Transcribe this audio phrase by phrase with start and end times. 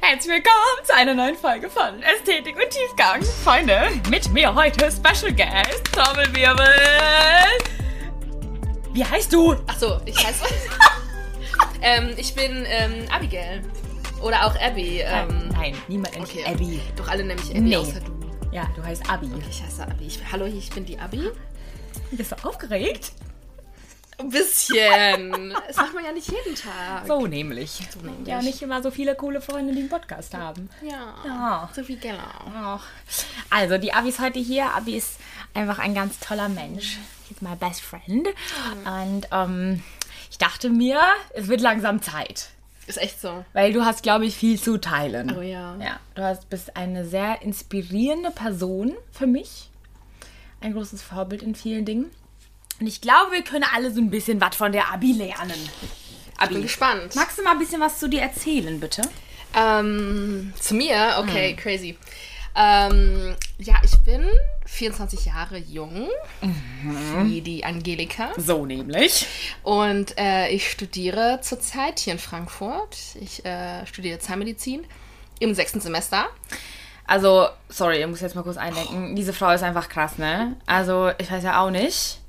[0.00, 3.22] Herzlich willkommen zu einer neuen Folge von Ästhetik und Tiefgang.
[3.22, 6.66] Freunde, mit mir heute Special Guest, Trommelwirbel.
[8.92, 9.52] Wie heißt du?
[9.66, 10.44] Achso, ich heiße.
[11.82, 13.62] ähm, ich bin ähm, Abigail.
[14.22, 15.00] Oder auch Abby.
[15.00, 16.44] Ähm, Nein, niemand nennt okay.
[16.46, 16.80] Abby.
[16.96, 17.76] Doch alle nennen mich Abby, Nee.
[17.76, 18.12] außer du.
[18.52, 19.30] Ja, du heißt Abi.
[19.50, 20.06] Ich heiße Abby.
[20.06, 21.28] Ich, hallo, ich bin die Abby.
[22.10, 23.12] Bist du aufgeregt?
[24.18, 25.54] Ein bisschen.
[25.66, 27.06] das macht man ja nicht jeden Tag.
[27.06, 27.80] So nämlich.
[28.02, 28.26] nämlich.
[28.26, 30.70] Ja, nicht immer so viele coole Freunde, die einen Podcast haben.
[30.82, 31.14] Ja.
[31.24, 31.70] Ja.
[31.74, 32.30] So wie Gella.
[32.54, 32.86] Ach.
[33.50, 34.74] Also, die Abi ist heute hier.
[34.74, 35.18] Abi ist
[35.54, 36.98] einfach ein ganz toller Mensch.
[37.28, 38.28] He's my best friend.
[38.84, 39.82] Und ähm,
[40.30, 41.00] ich dachte mir,
[41.34, 42.50] es wird langsam Zeit.
[42.86, 43.44] Ist echt so.
[43.52, 45.36] Weil du hast, glaube ich, viel zu teilen.
[45.36, 45.76] Oh ja.
[45.76, 49.70] Ja, du hast, bist eine sehr inspirierende Person für mich.
[50.60, 52.10] Ein großes Vorbild in vielen Dingen.
[52.80, 55.50] Und ich glaube, wir können alle so ein bisschen was von der Abi lernen.
[55.50, 57.14] Bin Abi, gespannt.
[57.14, 59.02] magst du mal ein bisschen was zu dir erzählen, bitte?
[59.54, 61.16] Ähm, zu mir?
[61.18, 61.96] Okay, crazy.
[62.54, 64.26] Ähm, ja, ich bin
[64.66, 66.08] 24 Jahre jung,
[67.24, 68.30] wie die Angelika.
[68.36, 69.26] So nämlich.
[69.62, 72.96] Und äh, ich studiere zurzeit hier in Frankfurt.
[73.20, 74.84] Ich äh, studiere Zahnmedizin
[75.38, 76.26] im sechsten Semester.
[77.06, 79.14] Also, sorry, ich muss jetzt mal kurz eindenken.
[79.14, 80.56] Diese Frau ist einfach krass, ne?
[80.66, 82.20] Also, ich weiß ja auch nicht.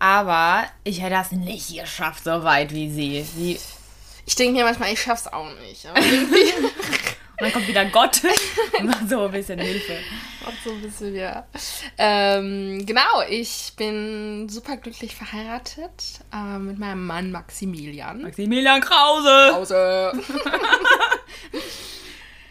[0.00, 3.22] Aber ich hätte das nicht geschafft, so weit wie sie.
[3.22, 3.60] sie
[4.26, 5.86] Ich denke mir manchmal, ich schaff's auch nicht.
[7.40, 8.20] Und dann kommt wieder Gott
[8.78, 9.96] und macht so ein bisschen Hilfe.
[10.44, 11.46] auch so ein bisschen, ja.
[11.96, 18.20] Ähm, genau, ich bin super glücklich verheiratet äh, mit meinem Mann Maximilian.
[18.20, 19.52] Maximilian Krause.
[19.52, 20.12] Pause.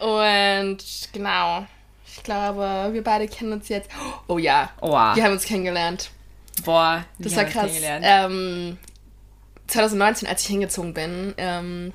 [0.00, 0.78] Und
[1.12, 1.66] genau,
[2.04, 3.88] ich glaube, wir beide kennen uns jetzt.
[4.26, 5.14] Oh ja, Oha.
[5.14, 6.10] wir haben uns kennengelernt.
[6.64, 7.70] Boah, Das war krass.
[7.82, 8.78] Ähm,
[9.66, 11.92] 2019, als ich hingezogen bin, ähm,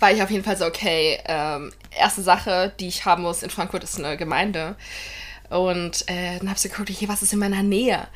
[0.00, 3.50] war ich auf jeden Fall so, okay, ähm, erste Sache, die ich haben muss in
[3.50, 4.76] Frankfurt, ist eine Gemeinde.
[5.48, 8.08] Und äh, dann habe ich so geguckt, okay, was ist in meiner Nähe?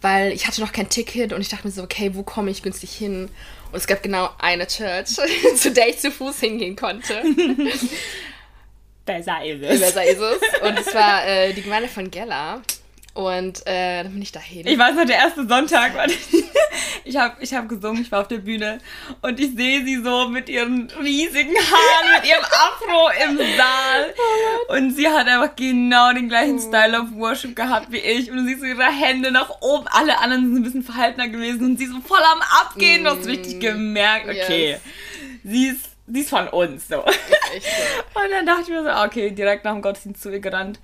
[0.00, 2.62] Weil ich hatte noch kein Ticket und ich dachte mir so, okay, wo komme ich
[2.62, 3.28] günstig hin?
[3.72, 5.18] Und es gab genau eine Church,
[5.56, 7.22] zu der ich zu Fuß hingehen konnte.
[9.04, 9.80] Besser ist es.
[9.80, 10.60] Besser ist es.
[10.62, 12.62] Und es war äh, die Gemeinde von Gella.
[13.16, 14.66] Und äh, dann bin ich dahin.
[14.66, 16.04] Ich weiß noch, der erste Sonntag, war
[17.04, 18.78] ich habe ich hab gesungen, ich war auf der Bühne
[19.22, 24.14] und ich sehe sie so mit ihren riesigen Haaren, mit ihrem Afro im Saal.
[24.68, 28.30] Und sie hat einfach genau den gleichen Style of Worship gehabt wie ich.
[28.30, 29.86] Und du siehst so ihre Hände nach oben.
[29.90, 33.04] Alle anderen sind ein bisschen verhaltener gewesen und sie so voll am Abgehen.
[33.04, 34.80] Du hast richtig gemerkt, okay, Yes.
[35.42, 36.86] sie, ist, sie ist von uns.
[36.86, 36.96] So.
[36.96, 37.02] So.
[38.20, 40.78] Und dann dachte ich mir so, okay, direkt nach dem Gottesdienst zu ihr gerannt.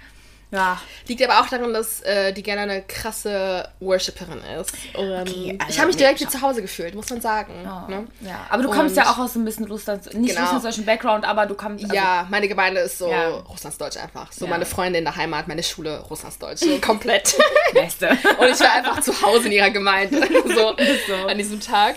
[0.52, 4.72] Ja, Liegt aber auch daran, dass äh, die Gella eine krasse Worshipperin ist.
[4.94, 7.62] Und Okay, also ich habe mich direkt wie zu Hause gefühlt, muss man sagen.
[7.62, 8.06] Ne?
[8.20, 10.42] Ja, aber du kommst Und- ja auch aus ein bisschen Russland, nicht Genau.
[10.42, 11.84] russlanddeutschen Background, aber du kommst.
[11.84, 13.28] Also, ja, meine Gemeinde ist so Ja.
[13.30, 14.30] Russlandsdeutsch einfach.
[14.30, 14.50] So Ja.
[14.50, 16.60] meine Freunde in der Heimat, meine Schule Russlandsdeutsch.
[16.82, 17.34] Komplett.
[17.72, 18.10] Beste.
[18.10, 20.20] Und ich war einfach zu Hause in ihrer Gemeinde.
[20.44, 20.76] So,
[21.08, 21.26] so.
[21.28, 21.96] an diesem Tag.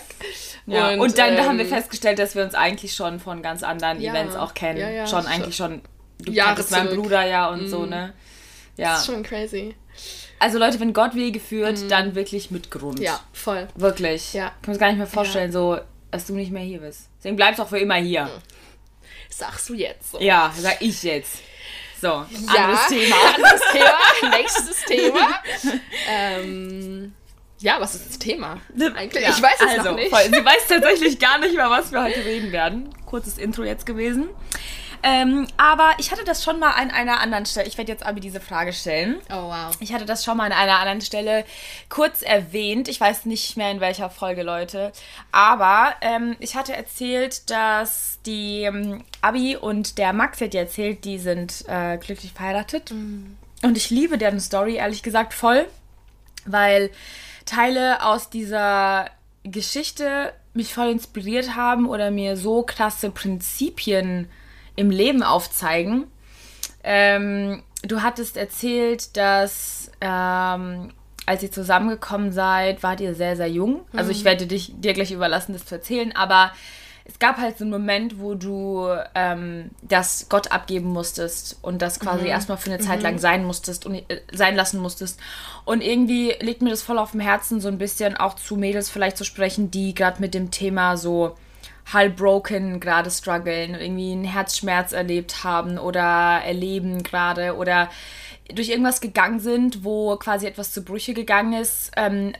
[0.66, 0.92] ja.
[0.94, 4.12] Und, dann ähm, haben wir festgestellt, dass wir uns eigentlich schon von ganz anderen Ja.
[4.14, 4.80] Events auch kennen.
[4.80, 5.82] Ja, ja, schon eigentlich schon.
[6.20, 6.96] Du Jahre kanntest meinen.
[6.96, 7.02] Mhm.
[7.02, 8.14] Bruder ja und so, ne?
[8.78, 8.92] Ja.
[8.94, 9.76] Das ist schon crazy.
[10.40, 13.00] Also Leute, wenn Gott Wege führt, dann wirklich mit Grund.
[13.00, 13.68] Ja, voll.
[13.76, 14.34] Wirklich.
[14.34, 14.52] Ja.
[14.60, 15.80] Ich kann mir gar nicht mehr vorstellen, so,
[16.12, 17.08] dass du nicht mehr hier bist.
[17.18, 18.30] Deswegen bleibst du auch für immer hier.
[19.30, 20.20] Sagst du jetzt so.
[20.20, 21.38] Ja, sag ich jetzt.
[22.02, 22.26] So, Ja,
[22.66, 23.16] anderes Thema.
[23.36, 24.38] Anderes Thema.
[24.38, 25.40] Nächstes Thema.
[26.10, 27.14] ähm,
[27.60, 28.60] ja, was ist das Thema?
[28.96, 29.24] Eigentlich?
[29.24, 30.10] Ja, Ich weiß es also, noch nicht.
[30.10, 32.90] Voll, sie weiß tatsächlich gar nicht, über was wir heute reden werden.
[33.06, 34.30] Kurzes Intro jetzt gewesen.
[35.04, 37.68] Ähm, aber ich hatte das schon mal an einer anderen Stelle.
[37.68, 39.18] Ich werde jetzt Abi diese Frage stellen.
[39.30, 39.76] Oh, wow.
[39.80, 41.46] Ich hatte das schon mal an einer anderen Stelle
[41.90, 42.88] kurz erwähnt.
[42.88, 44.92] Ich weiß nicht mehr in welcher Folge, Leute.
[45.32, 51.20] Aber ähm, ich hatte erzählt, dass die ähm, Abi und der Max hat erzählt, die
[51.20, 52.92] sind äh, glücklich verheiratet.
[53.62, 55.68] Und ich liebe deren Story, ehrlich gesagt, voll.
[56.46, 56.92] Weil
[57.46, 59.10] Teile aus dieser
[59.44, 64.30] Geschichte mich voll inspiriert haben oder mir so krasse Prinzipien
[64.76, 66.06] im Leben aufzeigen.
[66.84, 70.92] Ähm, du hattest erzählt, dass ähm,
[71.26, 73.86] als ihr zusammengekommen seid, wart ihr sehr, sehr jung.
[73.96, 76.52] Also ich werde dich, dir gleich überlassen, das zu erzählen, aber
[77.08, 82.00] es gab halt so einen Moment, wo du ähm, das Gott abgeben musstest und das
[82.00, 85.20] quasi erstmal für eine Zeit lang sein musstest und äh, sein lassen musstest.
[85.66, 88.90] Und irgendwie liegt mir das voll auf dem Herzen, so ein bisschen auch zu Mädels
[88.90, 91.36] vielleicht zu sprechen, die gerade mit dem Thema so
[91.94, 97.90] halb broken gerade strugglen, irgendwie einen Herzschmerz erlebt haben oder erleben gerade oder
[98.54, 102.34] durch irgendwas gegangen sind, wo quasi etwas zu Brüche gegangen ist, ähm,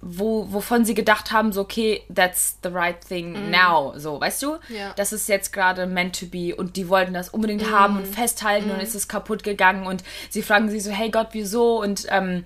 [0.00, 3.92] wo, wovon sie gedacht haben, so, okay, that's the right thing now.
[3.96, 4.56] So, weißt du?
[4.68, 4.92] Ja.
[4.94, 8.70] Das ist jetzt gerade meant to be und die wollten das unbedingt haben und festhalten
[8.70, 11.80] und es ist kaputt gegangen und sie fragen sich so, hey Gott, wieso?
[11.80, 12.44] Und ähm,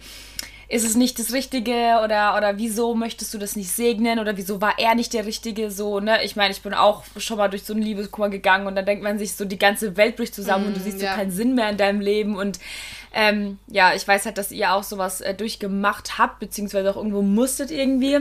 [0.70, 4.61] ist es nicht das Richtige oder, oder wieso möchtest du das nicht segnen oder wieso
[4.61, 6.22] war er nicht der Richtige so, ne?
[6.22, 9.02] Ich meine, ich bin auch schon mal durch so einen Liebeskummer gegangen und dann denkt
[9.02, 11.11] man sich so, die ganze Welt bricht zusammen und du siehst ja.
[11.11, 12.61] so keinen Sinn mehr in deinem Leben und
[13.12, 17.22] ähm, ja, ich weiß halt, dass ihr auch sowas äh, durchgemacht habt, beziehungsweise auch irgendwo
[17.22, 18.20] musstet irgendwie.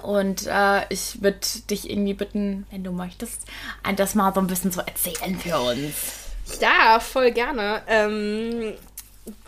[0.00, 3.42] Und äh, ich würde dich irgendwie bitten, wenn du möchtest,
[3.82, 6.30] ein- das mal so ein bisschen so erzählen für uns.
[6.60, 7.82] Ja, voll gerne.
[7.88, 8.74] Ähm,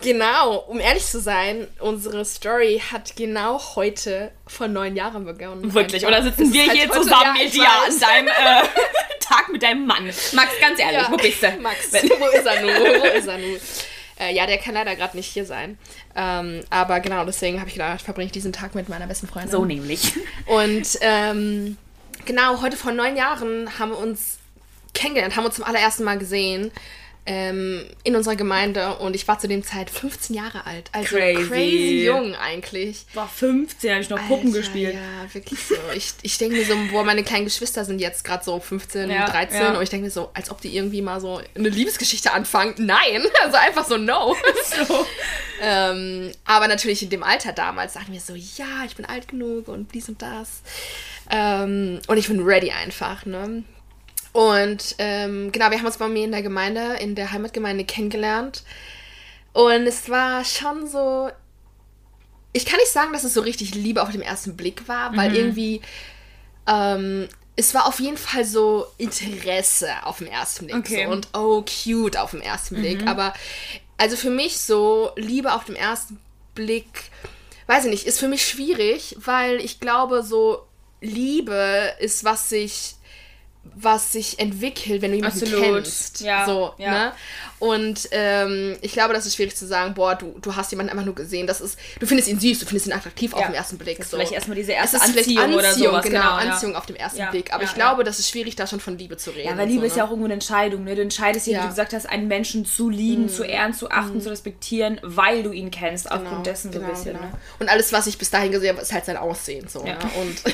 [0.01, 5.73] genau, um ehrlich zu sein, unsere Story hat genau heute vor neun Jahren begonnen.
[5.73, 8.67] Wirklich, oder sitzen wir halt hier zusammen mit dir an deinem äh,
[9.19, 10.05] Tag mit deinem Mann?
[10.33, 11.11] Max, ganz ehrlich, Ja.
[11.11, 11.51] wo bist du?
[11.61, 13.01] Max, Wenn- wo ist er nun?
[13.01, 13.59] Wo ist er nun?
[14.17, 15.77] Äh, ja, der kann leider gerade nicht hier sein.
[16.15, 19.51] Ähm, aber genau, deswegen habe ich gedacht, verbringe ich diesen Tag mit meiner besten Freundin.
[19.51, 20.13] So nämlich.
[20.45, 21.77] Und ähm,
[22.23, 24.37] genau, heute vor neun Jahren haben wir uns
[24.93, 26.71] kennengelernt, haben uns zum allerersten Mal gesehen
[27.27, 30.89] ähm, in unserer Gemeinde und ich war zu dem Zeit 15 Jahre alt.
[30.91, 31.47] Also Crazy.
[31.47, 33.05] crazy, jung eigentlich.
[33.15, 34.93] War 15, habe ich noch Puppen Alter, gespielt.
[34.93, 35.75] Ja, wirklich so.
[35.95, 39.27] Ich, ich denke mir so, boah, meine kleinen Geschwister sind jetzt gerade so 15, Ja,
[39.27, 39.75] 13 ja.
[39.75, 42.75] und ich denke mir so, als ob die irgendwie mal so eine Liebesgeschichte anfangen.
[42.77, 44.35] Nein, also einfach so no.
[44.87, 45.05] So.
[45.61, 49.67] ähm, aber natürlich in dem Alter damals sagen wir so, ja, ich bin alt genug
[49.67, 50.61] und dies und das.
[51.29, 53.63] Ähm, und ich bin ready einfach, ne?
[54.35, 58.63] Und ähm, genau, wir haben uns bei mir in der Gemeinde, in der Heimatgemeinde kennengelernt.
[59.53, 61.29] Und es war schon so.
[62.51, 65.33] Ich kann nicht sagen, dass es so richtig Liebe auf den ersten Blick war, weil
[65.33, 65.81] irgendwie.
[66.67, 70.79] Ähm, es war auf jeden Fall so Interesse auf den ersten Blick.
[70.79, 71.05] Okay.
[71.05, 73.07] So, und oh, cute auf den ersten Blick.
[73.07, 73.33] Aber
[73.95, 76.19] also für mich so Liebe auf den ersten
[76.55, 77.09] Blick,
[77.67, 80.67] weiß ich nicht, ist für mich schwierig, weil ich glaube, so
[80.99, 82.95] Liebe ist, was sich
[83.73, 85.63] was sich entwickelt, wenn du jemanden Absolut.
[85.83, 86.21] kennst.
[86.21, 86.91] Ja, So, ja.
[86.91, 87.11] ne?
[87.59, 91.05] Und ähm, ich glaube, das ist schwierig zu sagen, boah, du, du hast jemanden einfach
[91.05, 91.47] nur gesehen.
[91.47, 93.47] Das ist, du findest ihn süß, du findest ihn attraktiv auf Ja.
[93.47, 93.97] den ersten Blick.
[93.97, 94.17] Das ist so.
[94.17, 96.51] vielleicht erstmal diese Es erste ist vielleicht Anziehung oder sowas, Genau, genau, ja.
[96.51, 97.53] Anziehung auf dem ersten Ja, Blick.
[97.53, 98.05] Aber ja, ich glaube, ja.
[98.05, 99.49] das ist schwierig, da schon von Liebe zu reden.
[99.49, 100.07] Ja, weil Liebe so, ist ja ne?
[100.07, 100.83] auch irgendwo eine Entscheidung.
[100.83, 100.95] Ne?
[100.95, 101.59] Du entscheidest ja, Ja.
[101.59, 105.43] wie du gesagt hast, einen Menschen zu lieben, zu ehren, zu achten, zu respektieren, weil
[105.43, 107.13] du ihn kennst, aufgrund dessen so ein bisschen.
[107.13, 107.25] genau.
[107.25, 107.31] Ne?
[107.59, 109.67] Und alles, was ich bis dahin gesehen habe, ist halt sein Aussehen.
[109.67, 109.93] So, Ja.
[109.95, 110.09] ne?
[110.21, 110.43] Und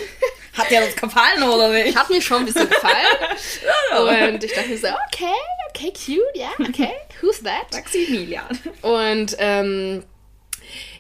[0.54, 1.98] Hat dir das gefallen oder nicht?
[1.98, 4.32] hat mir schon ein bisschen gefallen.
[4.34, 5.34] Und ich dachte mir so, okay,
[5.70, 7.72] okay, cute, ja, okay, who's that?
[7.74, 8.46] Maximilian.
[8.82, 10.04] Und ähm,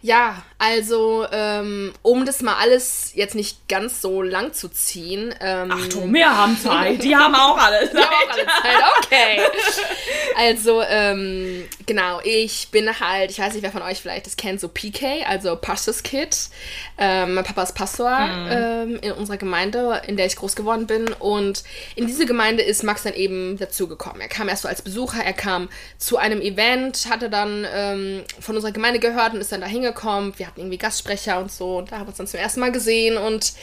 [0.01, 1.27] ja, also
[2.03, 5.33] um um das mal alles jetzt nicht ganz so lang zu ziehen.
[5.41, 7.03] Ähm, Achtung, wir haben Zeit.
[7.03, 7.91] Die haben auch alles.
[8.01, 9.41] Wir haben auch alle Zeit, okay.
[10.37, 14.61] Also, ähm, genau, ich bin halt, ich weiß nicht, wer von euch vielleicht das kennt,
[14.61, 16.49] so PK, also Pastors Kid.
[16.97, 18.17] Ähm, mein Papa ist Pastor
[18.49, 21.09] ähm, in unserer Gemeinde, in der ich groß geworden bin.
[21.19, 21.63] Und
[21.95, 24.21] in diese Gemeinde ist Max dann eben dazugekommen.
[24.21, 28.55] Er kam erst so als Besucher, er kam zu einem Event, hatte dann ähm, von
[28.55, 30.33] unserer Gemeinde gehört und ist dann da hingekommen.
[30.37, 31.77] Wir hatten irgendwie Gastsprecher und so.
[31.77, 33.53] Und da haben wir uns dann zum ersten Mal gesehen und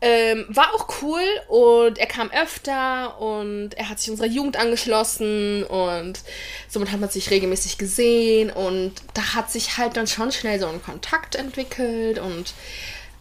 [0.00, 5.64] ähm, war auch cool und er kam öfter und er hat sich unserer Jugend angeschlossen
[5.64, 6.20] und
[6.68, 10.66] somit hat man sich regelmäßig gesehen und da hat sich halt dann schon schnell so
[10.66, 12.52] ein Kontakt entwickelt und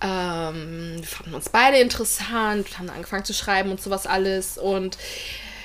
[0.01, 4.97] ähm, wir fanden uns beide interessant, haben angefangen zu schreiben und sowas alles und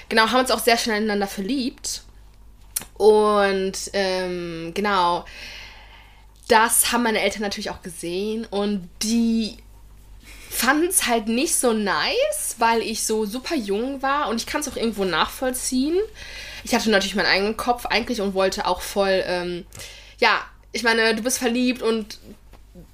[0.09, 2.03] genau, haben uns auch sehr schnell ineinander verliebt
[2.97, 5.25] und ähm, genau,
[6.49, 9.59] das haben meine Eltern natürlich auch gesehen und die
[10.51, 14.63] fanden es halt nicht so nice, weil ich so super jung war und ich kann
[14.63, 15.97] es auch irgendwo nachvollziehen.
[16.65, 19.67] Ich hatte natürlich meinen eigenen Kopf eigentlich und wollte auch voll, ähm,
[20.19, 20.41] ja,
[20.73, 22.19] ich meine, du bist verliebt und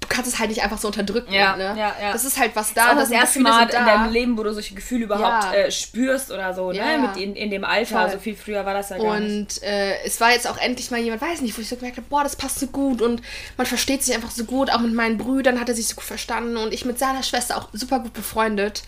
[0.07, 1.33] du kannst es halt nicht einfach so unterdrücken.
[1.33, 1.63] Ja, ne?
[1.77, 2.11] ja, ja.
[2.13, 2.93] Das ist halt was Das da.
[2.95, 3.97] das sind erste Mal sind in da.
[3.97, 5.53] deinem Leben, wo du solche Gefühle überhaupt Ja.
[5.53, 6.91] äh, spürst oder so, Ja, ne?
[6.93, 6.97] ja.
[6.99, 8.01] Mit in, in dem Alter.
[8.03, 8.11] Voll.
[8.11, 9.57] So viel früher war das ja gar nicht.
[9.61, 11.97] Und äh, es war jetzt auch endlich mal jemand, weiß nicht, wo ich so gemerkt
[11.97, 13.21] habe, boah, das passt so gut und
[13.57, 14.71] man versteht sich einfach so gut.
[14.71, 17.57] Auch mit meinen Brüdern hat er sich so gut verstanden und ich mit seiner Schwester
[17.57, 18.83] auch super gut befreundet.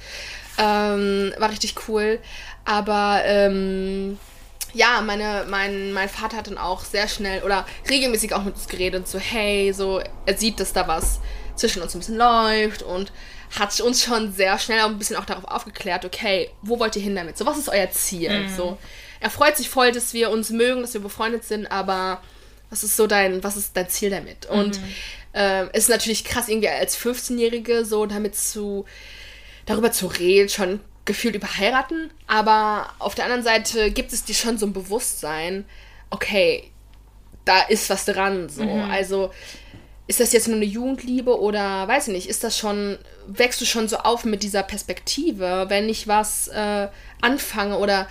[0.58, 2.20] Ähm, war richtig cool.
[2.66, 4.20] Aber ähm,
[4.74, 8.68] ja, meine, mein, mein Vater hat dann auch sehr schnell oder regelmäßig auch mit uns
[8.68, 11.20] geredet und so, hey, so, er sieht, dass da was
[11.56, 13.12] zwischen uns ein bisschen läuft und
[13.58, 17.02] hat uns schon sehr schnell auch ein bisschen auch darauf aufgeklärt, okay, wo wollt ihr
[17.02, 17.38] hin damit?
[17.38, 18.30] So, was ist euer Ziel?
[18.56, 18.78] So,
[19.20, 22.22] er freut sich voll, dass wir uns mögen, dass wir befreundet sind, aber
[22.70, 24.46] was ist so dein, was ist dein Ziel damit?
[24.48, 24.80] Und
[25.34, 28.86] ähm, es ist natürlich krass, irgendwie als 15-Jährige so damit zu,
[29.66, 34.36] darüber zu reden, schon gefühlt über heiraten, aber auf der anderen Seite gibt es dir
[34.36, 35.66] schon so ein Bewusstsein,
[36.12, 36.72] okay,
[37.46, 38.64] da ist was dran, so.
[38.92, 39.32] Also,
[40.08, 42.98] ist das jetzt nur eine Jugendliebe oder weiß ich nicht, ist das schon,
[43.28, 46.88] wächst du schon so auf mit dieser Perspektive, wenn ich was äh,
[47.22, 48.08] anfange oder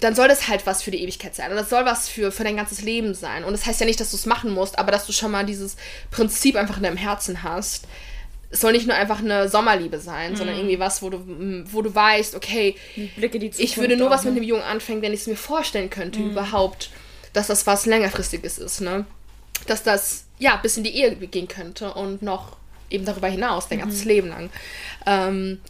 [0.00, 1.50] dann soll das halt was für die Ewigkeit sein.
[1.50, 3.44] Und das soll was für, für dein ganzes Leben sein.
[3.44, 5.46] Und das heißt ja nicht, dass du es machen musst, aber dass du schon mal
[5.46, 5.76] dieses
[6.10, 7.86] Prinzip einfach in deinem Herzen hast.
[8.56, 10.36] Es soll nicht nur einfach eine Sommerliebe sein, mhm.
[10.36, 11.20] sondern irgendwie was, wo du,
[11.70, 14.40] wo du weißt, okay, ich würde nur was mit ne?
[14.40, 16.30] einem Jungen anfangen, wenn ich es mir vorstellen könnte, mhm.
[16.30, 16.88] überhaupt,
[17.34, 19.04] dass das was längerfristiges ist, ne?
[19.66, 22.56] Dass das, ja, bis in die Ehe gehen könnte und noch
[22.88, 23.82] eben darüber hinaus, dein mhm.
[23.82, 24.48] ganzes Leben lang.
[25.04, 25.60] Ähm,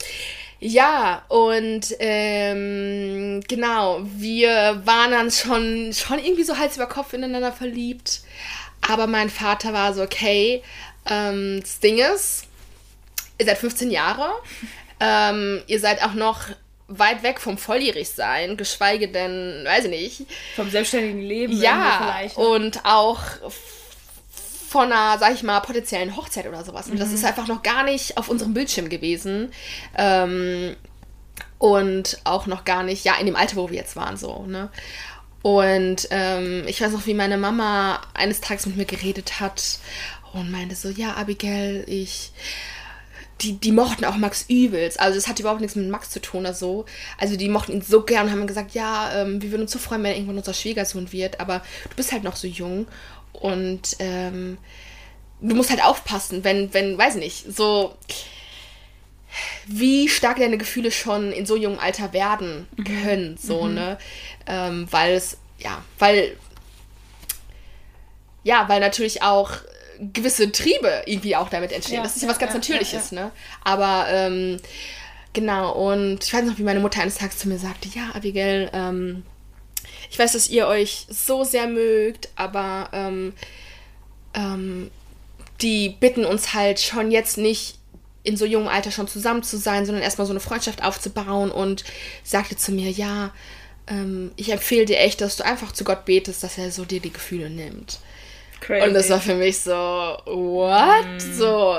[0.61, 7.53] ja, und ähm, genau, wir waren dann schon, schon irgendwie so Hals über Kopf ineinander
[7.53, 8.21] verliebt.
[8.89, 10.63] Aber mein Vater war so, okay,
[11.11, 12.45] ähm, das Ding ist,
[13.39, 14.31] ihr seid 15 Jahre,
[15.01, 16.41] ähm, ihr seid auch noch
[16.89, 20.27] weit weg vom volljährig sein, geschweige denn, weiß ich nicht.
[20.55, 21.61] Vom selbstständigen Leben.
[21.61, 22.45] Ja, vielleicht, ne?
[22.45, 23.21] und auch
[24.69, 26.87] von einer, sag ich mal, potenziellen Hochzeit oder sowas.
[26.87, 26.99] Und mhm.
[26.99, 29.53] das ist einfach noch gar nicht auf unserem Bildschirm gewesen.
[29.97, 30.77] Ähm,
[31.59, 34.69] und auch noch gar nicht, ja, in dem Alter, wo wir jetzt waren, so, ne?
[35.43, 39.79] Und ähm, ich weiß noch, wie meine Mama eines Tages mit mir geredet hat
[40.33, 42.33] und meinte so, ja, Abigail, ich
[43.43, 44.99] die, die mochten auch Max übelst.
[44.99, 46.87] Also das hat überhaupt nichts mit Max zu tun oder so.
[47.19, 49.79] Also die mochten ihn so gern und haben gesagt, ja, ähm, wir würden uns so
[49.79, 51.39] freuen, wenn er irgendwann unser Schwiegersohn wird.
[51.41, 52.87] Aber du bist halt noch so jung
[53.33, 54.57] und ähm,
[55.41, 57.95] du musst halt aufpassen, wenn, wenn, weiß nicht, so
[59.67, 62.85] wie stark deine Gefühle schon in so jungem Alter werden mhm.
[62.85, 63.37] können, mhm.
[63.37, 63.75] so, mhm.
[63.75, 63.99] ne?
[64.47, 66.37] Ähm, weil es, ja, weil,
[68.45, 69.53] ja, weil natürlich auch
[70.13, 71.97] gewisse Triebe irgendwie auch damit entstehen.
[71.97, 73.31] Ja, das ist ja was ganz ja, Natürliches, ja, ne?
[73.65, 74.59] Aber, ähm,
[75.33, 78.71] genau, und ich weiß noch, wie meine Mutter eines Tages zu mir sagte, ja, Abigail,
[78.73, 79.25] ähm,
[80.11, 83.33] ich weiß, dass ihr euch so sehr mögt, aber ähm,
[84.35, 84.91] ähm,
[85.61, 87.79] die bitten uns halt schon jetzt nicht
[88.23, 91.85] in so jungem Alter schon zusammen zu sein, sondern erstmal so eine Freundschaft aufzubauen und
[92.25, 93.33] sagte zu mir, ja,
[93.87, 97.01] ähm, ich empfehle dir echt, dass du einfach zu Gott betest, dass er so dir
[97.01, 98.01] die Gefühle nimmt.
[98.61, 98.87] Crazy.
[98.87, 101.07] Und das war für mich so, what?
[101.07, 101.35] Mm.
[101.35, 101.79] So,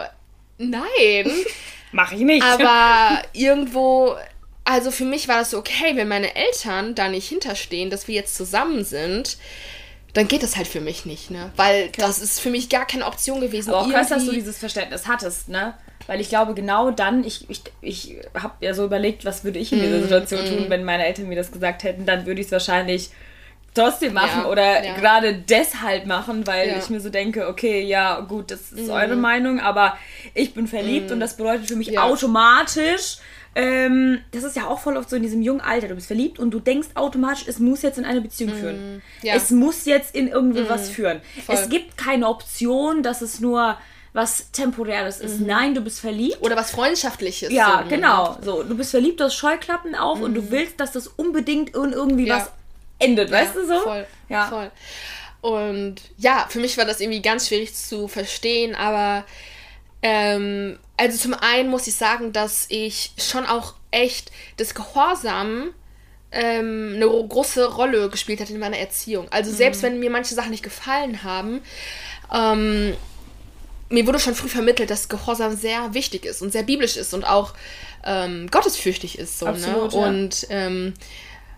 [0.58, 1.32] nein.
[1.92, 2.44] Mach ich nicht.
[2.44, 4.16] Aber irgendwo
[4.68, 8.16] also für mich war das so, okay, wenn meine Eltern da nicht hinterstehen, dass wir
[8.16, 9.38] jetzt zusammen sind,
[10.12, 11.52] dann geht das halt für mich nicht, ne?
[11.56, 13.70] Weil das ist für mich gar keine Option gewesen.
[13.70, 15.74] Aber auch krass, dass du dieses Verständnis hattest, ne?
[16.06, 19.72] Weil ich glaube, genau dann, ich, ich, ich habe ja so überlegt, was würde ich
[19.72, 20.48] in dieser mm, Situation mm.
[20.48, 23.12] tun, wenn meine Eltern mir das gesagt hätten, dann würde ich es wahrscheinlich
[23.78, 24.96] trotzdem machen ja, oder ja.
[24.96, 26.78] gerade deshalb machen, weil ja.
[26.78, 28.92] ich mir so denke, okay, ja, gut, das ist mm.
[28.92, 29.98] eure Meinung, aber
[30.34, 31.14] ich bin verliebt mm.
[31.14, 33.18] und das bedeutet für mich automatisch,
[33.56, 35.88] ähm, das ist ja auch voll oft so in diesem jungen Alter.
[35.88, 39.02] Du bist verliebt und du denkst automatisch, es muss jetzt in eine Beziehung mm, führen.
[39.24, 41.22] Es muss jetzt in irgendwie was führen.
[41.46, 41.56] Voll.
[41.56, 43.78] Es gibt keine Option, dass es nur
[44.14, 45.42] was Temporäres ist.
[45.42, 45.48] Mhm.
[45.48, 46.42] Nein, du bist verliebt.
[46.42, 47.52] Oder was Freundschaftliches.
[47.52, 48.38] Ja, so, genau.
[48.42, 50.24] So, du bist verliebt, du hast Scheuklappen auf mhm.
[50.24, 50.52] und du mhm.
[50.52, 52.38] willst, dass das unbedingt in irgendwie ja.
[52.38, 52.52] was
[53.00, 53.80] endet, ja, weißt du so?
[53.82, 54.08] Voll.
[54.30, 54.48] Ja.
[54.48, 54.72] Voll.
[55.42, 59.24] Und ja, für mich war das irgendwie ganz schwierig zu verstehen, aber
[60.02, 65.74] ähm, also zum einen muss ich sagen, dass ich schon auch echt das Gehorsam
[66.32, 69.28] ähm, eine große Rolle gespielt hat in meiner Erziehung.
[69.32, 69.88] Also selbst mhm.
[69.88, 71.62] wenn mir manche Sachen nicht gefallen haben,
[72.34, 72.96] ähm,
[73.90, 77.24] mir wurde schon früh vermittelt, dass Gehorsam sehr wichtig ist und sehr biblisch ist und
[77.24, 77.54] auch
[78.04, 79.40] ähm, gottesfürchtig ist.
[79.40, 79.52] So, ne?
[79.52, 80.00] Absolut, ne?
[80.00, 80.08] Ja.
[80.08, 80.94] Und ähm,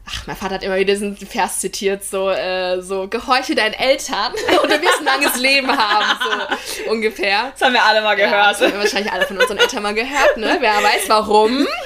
[0.10, 4.34] ach, mein Vater hat immer wieder diesen Vers zitiert, so, äh, so, gehorche deinen Eltern
[4.64, 6.20] und du wirst ein langes Leben haben,
[6.66, 7.52] so ungefähr.
[7.52, 8.32] Das haben wir alle mal gehört.
[8.32, 10.58] Ja, das haben wir wahrscheinlich alle von unseren Eltern mal gehört, ne?
[10.60, 11.68] Wer weiß warum.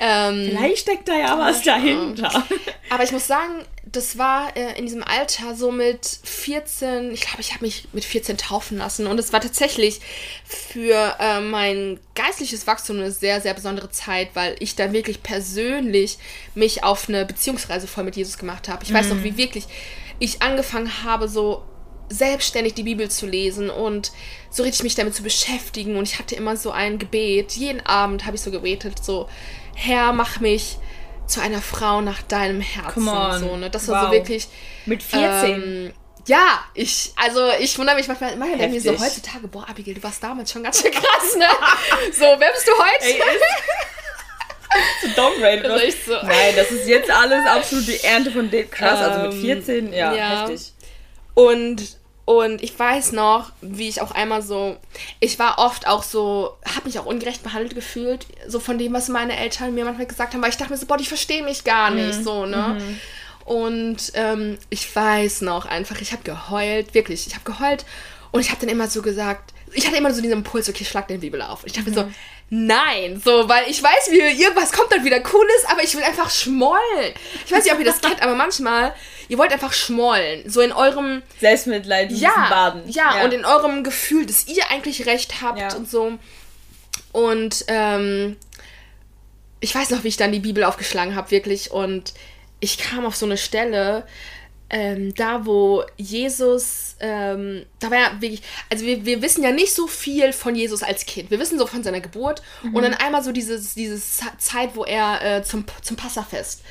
[0.00, 2.28] Ähm, Vielleicht steckt da ja was dahinter.
[2.90, 3.64] Aber ich muss sagen,
[3.96, 8.04] das war äh, in diesem Alter so mit 14, ich glaube, ich habe mich mit
[8.04, 10.00] 14 taufen lassen und es war tatsächlich
[10.44, 16.18] für äh, mein geistliches Wachstum eine sehr, sehr besondere Zeit, weil ich dann wirklich persönlich
[16.54, 18.84] mich auf eine Beziehungsreise voll mit Jesus gemacht habe.
[18.84, 18.94] Ich mhm.
[18.94, 19.64] weiß noch, wie wirklich
[20.18, 21.62] ich angefangen habe, so
[22.08, 24.12] selbstständig die Bibel zu lesen und
[24.50, 27.52] so richtig mich damit zu beschäftigen und ich hatte immer so ein Gebet.
[27.52, 29.28] Jeden Abend habe ich so gebetet, so
[29.74, 30.76] Herr, mach mich
[31.26, 33.04] zu einer Frau nach deinem Herzen.
[33.38, 33.70] So, ne?
[33.70, 34.08] Das war wow.
[34.08, 34.48] so wirklich.
[34.86, 35.22] Mit 14.
[35.44, 35.92] Ähm,
[36.26, 40.02] ja, ich, also ich wundere mich manchmal, manchmal denke ich so heutzutage, boah, Abigail, du
[40.02, 41.46] warst damals schon ganz schön krass, ne?
[42.12, 43.04] so, wer bist du heute?
[43.04, 43.20] Ey,
[45.02, 45.70] so downgrade.
[45.70, 46.12] Also so.
[46.26, 48.70] Nein, das ist jetzt alles absolut die Ernte von dem.
[48.70, 50.72] Krass, ähm, also mit 14, ja, ja, heftig.
[51.34, 51.82] Und
[52.24, 54.76] und ich weiß noch, wie ich auch einmal so,
[55.20, 59.08] ich war oft auch so, habe mich auch ungerecht behandelt gefühlt, so von dem, was
[59.08, 61.64] meine Eltern mir manchmal gesagt haben, weil ich dachte mir so, boah, die verstehen mich
[61.64, 62.24] gar nicht, mhm.
[62.24, 62.78] so, ne?
[62.78, 63.00] Mhm.
[63.44, 67.84] Und ähm, ich weiß noch einfach, ich habe geheult, wirklich, ich habe geheult
[68.34, 71.06] Und ich habe dann immer so gesagt, ich hatte immer so diesen Impuls, okay, schlag
[71.06, 71.62] den Bibel auf.
[71.62, 71.94] Und ich dachte mhm.
[71.94, 72.10] so,
[72.50, 76.28] nein, so, weil ich weiß, wie irgendwas kommt dann wieder Cooles, aber ich will einfach
[76.30, 77.14] schmollen.
[77.46, 78.92] Ich weiß nicht, ob ihr das kennt, aber manchmal,
[79.28, 80.48] ihr wollt einfach schmollen.
[80.48, 82.82] So in eurem Selbstmitleid, ja, Baden.
[82.88, 85.74] Ja, ja, und in eurem Gefühl, dass ihr eigentlich recht habt ja.
[85.74, 86.18] und so.
[87.12, 88.36] Und ähm,
[89.60, 91.70] ich weiß noch, wie ich dann die Bibel aufgeschlagen habe, wirklich.
[91.70, 92.12] Und
[92.60, 94.06] ich kam auf so eine Stelle,
[94.70, 99.74] ähm, da wo Jesus, ähm, da war ja wirklich, also wir, wir wissen ja nicht
[99.74, 101.30] so viel von Jesus als Kind.
[101.30, 102.74] Wir wissen so von seiner Geburt mhm.
[102.74, 106.62] und dann einmal so dieses, dieses Zeit, wo er äh, zum, zum Passafest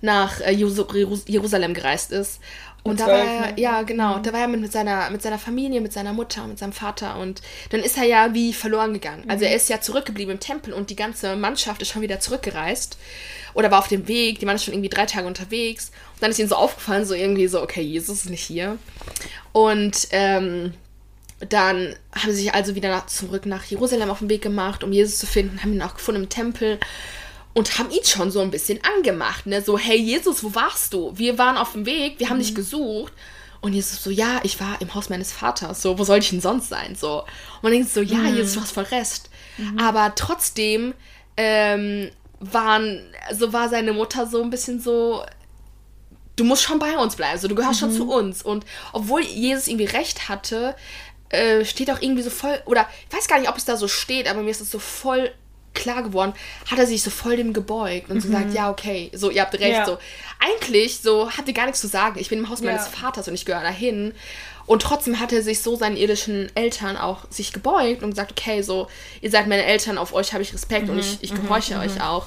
[0.00, 2.40] nach äh, Jerusalem gereist ist.
[2.84, 4.22] Und da war er, ja, genau, mhm.
[4.22, 7.42] da war er mit, seiner, mit seiner Familie, mit seiner Mutter mit seinem Vater und
[7.70, 9.24] dann ist er ja wie verloren gegangen.
[9.28, 9.50] Also mhm.
[9.50, 12.96] er ist ja zurückgeblieben im Tempel und die ganze Mannschaft ist schon wieder zurückgereist
[13.54, 16.38] oder war auf dem Weg, die waren schon irgendwie drei Tage unterwegs und dann ist
[16.38, 18.78] ihnen so aufgefallen, so irgendwie so, okay, Jesus ist nicht hier.
[19.52, 20.72] Und ähm,
[21.40, 24.92] dann haben sie sich also wieder nach, zurück nach Jerusalem auf den Weg gemacht, um
[24.92, 26.78] Jesus zu finden, haben ihn auch gefunden im Tempel
[27.58, 29.60] und haben ihn schon so ein bisschen angemacht, ne?
[29.60, 31.10] So, hey Jesus, wo warst du?
[31.16, 32.42] Wir waren auf dem Weg, wir haben mhm.
[32.42, 33.12] dich gesucht.
[33.60, 35.82] Und Jesus so, ja, ich war im Haus meines Vaters.
[35.82, 36.94] So, wo soll ich denn sonst sein?
[36.94, 37.22] So.
[37.22, 38.36] Und man denkt so, ja, mhm.
[38.36, 39.28] Jesus, du hast voll Rest.
[39.56, 39.76] Mhm.
[39.76, 40.94] Aber trotzdem
[41.36, 45.24] ähm, waren, so war seine Mutter so ein bisschen so,
[46.36, 48.10] du musst schon bei uns bleiben, so, du gehörst schon zu mhm.
[48.10, 48.42] uns.
[48.42, 50.76] Und obwohl Jesus irgendwie recht hatte,
[51.30, 53.88] äh, steht auch irgendwie so voll, oder ich weiß gar nicht, ob es da so
[53.88, 55.32] steht, aber mir ist es so voll
[55.74, 56.32] klar geworden,
[56.70, 58.20] hat er sich so voll dem gebeugt und mhm.
[58.20, 59.86] so gesagt, ja, okay, so, ihr habt recht, ja.
[59.86, 59.98] so.
[60.38, 62.18] Eigentlich, so, hat er gar nichts zu sagen.
[62.18, 62.66] Ich bin im Haus ja.
[62.66, 64.14] meines Vaters und ich gehöre dahin.
[64.66, 68.62] Und trotzdem hat er sich so seinen irdischen Eltern auch sich gebeugt und gesagt, okay,
[68.62, 68.88] so,
[69.22, 70.92] ihr seid meine Eltern, auf euch habe ich Respekt mhm.
[70.92, 71.42] und ich, ich mhm.
[71.42, 71.80] gehorche mhm.
[71.80, 72.26] euch auch.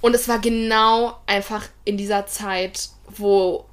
[0.00, 3.64] Und es war genau einfach in dieser Zeit, wo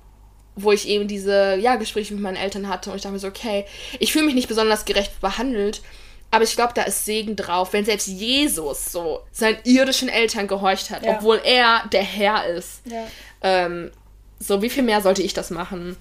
[0.60, 3.28] wo ich eben diese ja, Gespräche mit meinen Eltern hatte und ich dachte mir so,
[3.28, 3.66] okay,
[4.00, 5.82] ich fühle mich nicht besonders gerecht behandelt
[6.30, 10.90] aber ich glaube, da ist Segen drauf, wenn selbst Jesus so seinen irdischen Eltern gehorcht
[10.90, 11.14] hat, ja.
[11.14, 12.82] obwohl er der Herr ist.
[12.86, 13.08] Ja.
[13.42, 13.92] Ähm,
[14.40, 15.96] so, wie viel mehr sollte ich das machen?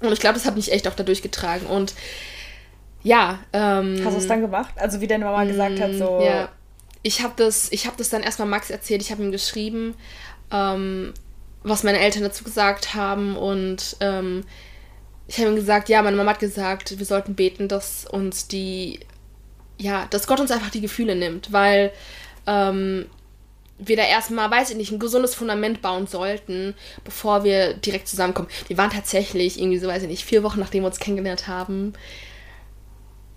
[0.00, 1.66] Und ich glaube, das hat mich echt auch dadurch getragen.
[1.66, 1.94] Und
[3.02, 3.38] ja.
[3.52, 4.74] Ähm, Hast du es dann gemacht?
[4.76, 6.20] Also, wie deine Mama gesagt hat, so.
[6.22, 6.48] Ja.
[7.02, 9.00] Ich habe das, hab das dann erstmal Max erzählt.
[9.00, 9.94] Ich habe ihm geschrieben,
[10.50, 11.14] ähm,
[11.62, 13.36] was meine Eltern dazu gesagt haben.
[13.36, 14.44] Und ähm,
[15.28, 19.00] ich habe ihm gesagt, ja, meine Mama hat gesagt, wir sollten beten, dass uns die
[19.80, 21.90] ja, dass Gott uns einfach die Gefühle nimmt, weil
[22.46, 23.06] ähm,
[23.78, 28.48] wir da erstmal, weiß ich nicht, ein gesundes Fundament bauen sollten, bevor wir direkt zusammenkommen.
[28.68, 31.94] Wir waren tatsächlich irgendwie so, weiß ich nicht, vier Wochen nachdem wir uns kennengelernt haben.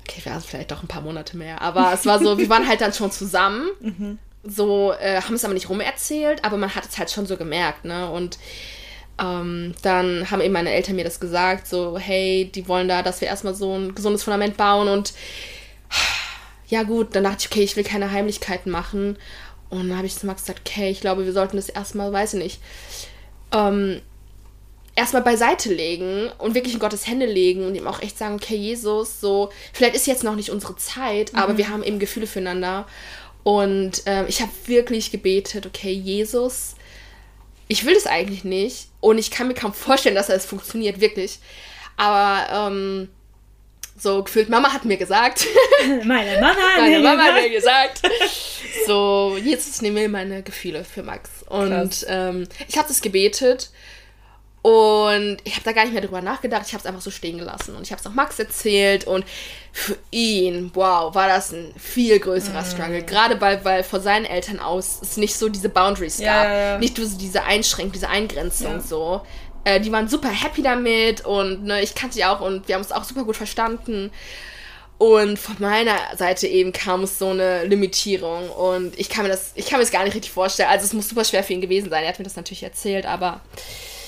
[0.01, 2.67] Okay, wir waren vielleicht doch ein paar Monate mehr, aber es war so, wir waren
[2.67, 3.69] halt dann schon zusammen.
[3.79, 4.19] Mhm.
[4.45, 7.85] So, äh, haben es aber nicht rumerzählt, aber man hat es halt schon so gemerkt,
[7.85, 8.11] ne?
[8.11, 8.37] Und
[9.17, 13.21] ähm, dann haben eben meine Eltern mir das gesagt, so, hey, die wollen da, dass
[13.21, 15.13] wir erstmal so ein gesundes Fundament bauen und
[16.73, 19.15] ja gut, dann dachte ich, okay, ich will keine Heimlichkeiten machen.
[19.69, 22.33] Und dann habe ich zu Max gesagt, okay, ich glaube, wir sollten das erstmal, weiß
[22.33, 22.59] ich nicht,
[23.51, 24.01] ähm,
[24.95, 28.55] erstmal beiseite legen und wirklich in Gottes Hände legen und ihm auch echt sagen, okay,
[28.55, 31.39] Jesus, so, vielleicht ist jetzt noch nicht unsere Zeit, mhm.
[31.39, 32.87] aber wir haben eben Gefühle füreinander.
[33.43, 36.73] Und ähm, ich habe wirklich gebetet, okay, Jesus,
[37.67, 41.37] ich will das eigentlich nicht und ich kann mir kaum vorstellen, dass es funktioniert, wirklich.
[41.97, 43.09] Aber ähm,
[44.03, 45.47] so gefühlt, Mama hat mir gesagt.
[46.03, 48.01] Meine Mama hat, meine mir, Mama hat mir gesagt.
[48.85, 51.29] So, jetzt nehmen wir meine Gefühle für Max.
[51.47, 53.71] Und ähm, ich habe das gebetet
[54.63, 56.63] und ich habe da gar nicht mehr drüber nachgedacht.
[56.65, 57.75] Ich habe es einfach so stehen gelassen.
[57.75, 59.05] Und ich habe es auch Max erzählt.
[59.05, 59.25] Und
[59.73, 62.65] für ihn, wow, war das ein viel größerer mm.
[62.65, 63.03] Struggle.
[63.03, 66.45] Gerade weil, weil vor seinen Eltern aus es nicht so diese Boundaries gab.
[66.45, 66.77] Ja, ja.
[66.77, 68.79] Nicht so diese Einschränkung, diese Eingrenzung ja.
[68.79, 69.21] so.
[69.65, 72.81] Äh, die waren super happy damit und ne, ich kannte die auch und wir haben
[72.81, 74.11] es auch super gut verstanden.
[74.97, 79.51] Und von meiner Seite eben kam es so eine Limitierung und ich kann mir das,
[79.55, 80.69] ich kann mir das gar nicht richtig vorstellen.
[80.69, 82.03] Also es muss super schwer für ihn gewesen sein.
[82.03, 83.41] Er hat mir das natürlich erzählt, aber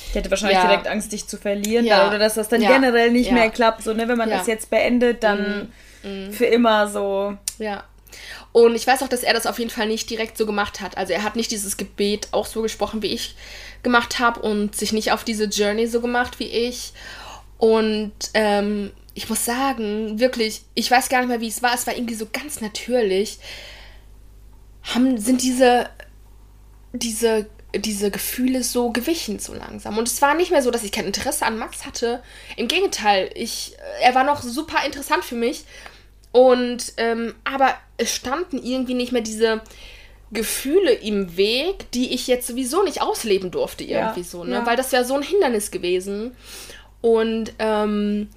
[0.10, 0.68] ich hätte wahrscheinlich ja.
[0.68, 2.08] direkt Angst, dich zu verlieren ja.
[2.08, 2.70] oder dass das dann ja.
[2.70, 3.84] generell nicht mehr klappt.
[3.84, 6.32] So, ne, wenn man das jetzt beendet, dann mhm.
[6.32, 7.36] für immer so.
[7.58, 7.84] Ja.
[8.56, 10.96] Und ich weiß auch, dass er das auf jeden Fall nicht direkt so gemacht hat.
[10.96, 13.36] Also er hat nicht dieses Gebet auch so gesprochen, wie ich
[13.84, 16.94] gemacht habe und sich nicht auf diese Journey so gemacht wie ich.
[17.58, 21.74] Und ähm, ich muss sagen, wirklich, ich weiß gar nicht mehr, wie es war.
[21.74, 23.40] Es war irgendwie so ganz natürlich.
[24.84, 25.90] Haben, sind diese,
[26.94, 29.98] diese, diese Gefühle so gewichen so langsam.
[29.98, 32.24] Und es war nicht mehr so, dass ich kein Interesse an Max hatte.
[32.56, 35.66] Im Gegenteil, ich, er war noch super interessant für mich.
[36.36, 39.62] Und, ähm, aber es standen irgendwie nicht mehr diese,
[40.32, 44.56] Gefühle im Weg, die ich jetzt sowieso nicht ausleben durfte, irgendwie ja, so, ne?
[44.56, 44.66] Ja.
[44.66, 46.36] Weil das wäre so ein Hindernis gewesen.
[47.02, 48.30] Und ähm,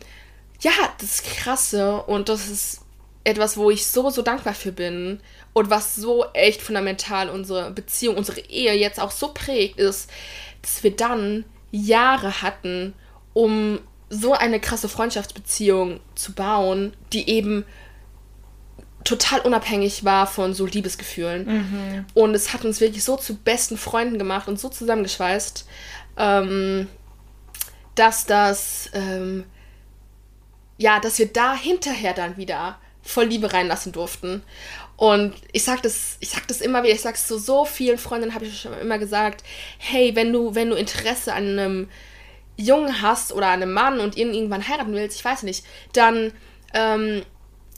[0.60, 2.80] ja, das Krasse und das ist
[3.24, 5.20] etwas, wo ich so, so dankbar für bin
[5.52, 10.10] und was so echt fundamental unsere Beziehung, unsere Ehe jetzt auch so prägt, ist,
[10.62, 12.94] dass wir dann Jahre hatten,
[13.34, 13.80] um
[14.10, 17.64] so eine krasse Freundschaftsbeziehung zu bauen, die eben
[19.04, 21.46] total unabhängig war von so Liebesgefühlen.
[21.46, 22.04] Mhm.
[22.14, 25.66] Und es hat uns wirklich so zu besten Freunden gemacht und so zusammengeschweißt,
[26.16, 26.88] ähm,
[27.94, 29.44] dass das, ähm,
[30.76, 34.42] ja, dass wir da hinterher dann wieder voll Liebe reinlassen durften.
[34.96, 38.34] Und ich sag das, ich sag das immer wieder, ich sag's zu so vielen Freundinnen,
[38.34, 39.44] habe ich schon immer gesagt,
[39.78, 41.88] hey, wenn du, wenn du Interesse an einem
[42.56, 46.32] Jungen hast oder an einem Mann und ihn irgendwann heiraten willst, ich weiß nicht, dann
[46.74, 47.22] ähm,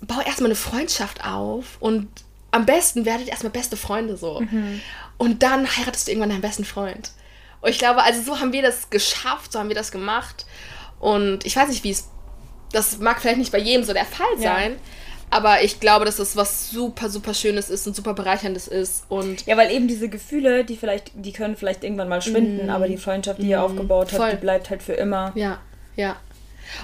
[0.03, 2.09] bau erstmal eine Freundschaft auf und
[2.51, 4.41] am besten werdet ihr erstmal beste Freunde so.
[4.41, 4.81] Mhm.
[5.19, 7.13] Und dann heiratest du irgendwann deinen besten Freund.
[7.61, 10.47] Und ich glaube, also so haben wir das geschafft, so haben wir das gemacht.
[10.99, 12.09] Und ich weiß nicht, wie es.
[12.73, 14.73] Das mag vielleicht nicht bei jedem so der Fall sein.
[14.73, 14.79] Ja.
[15.31, 19.05] Aber ich glaube, dass das was super, super Schönes ist und super Bereicherndes ist.
[19.09, 22.71] Und ja, weil eben diese Gefühle, die vielleicht, die können vielleicht irgendwann mal schwinden, mm,
[22.71, 25.31] aber die Freundschaft, die mm, ihr aufgebaut habt, die bleibt halt für immer.
[25.37, 25.59] Ja,
[25.95, 26.17] ja.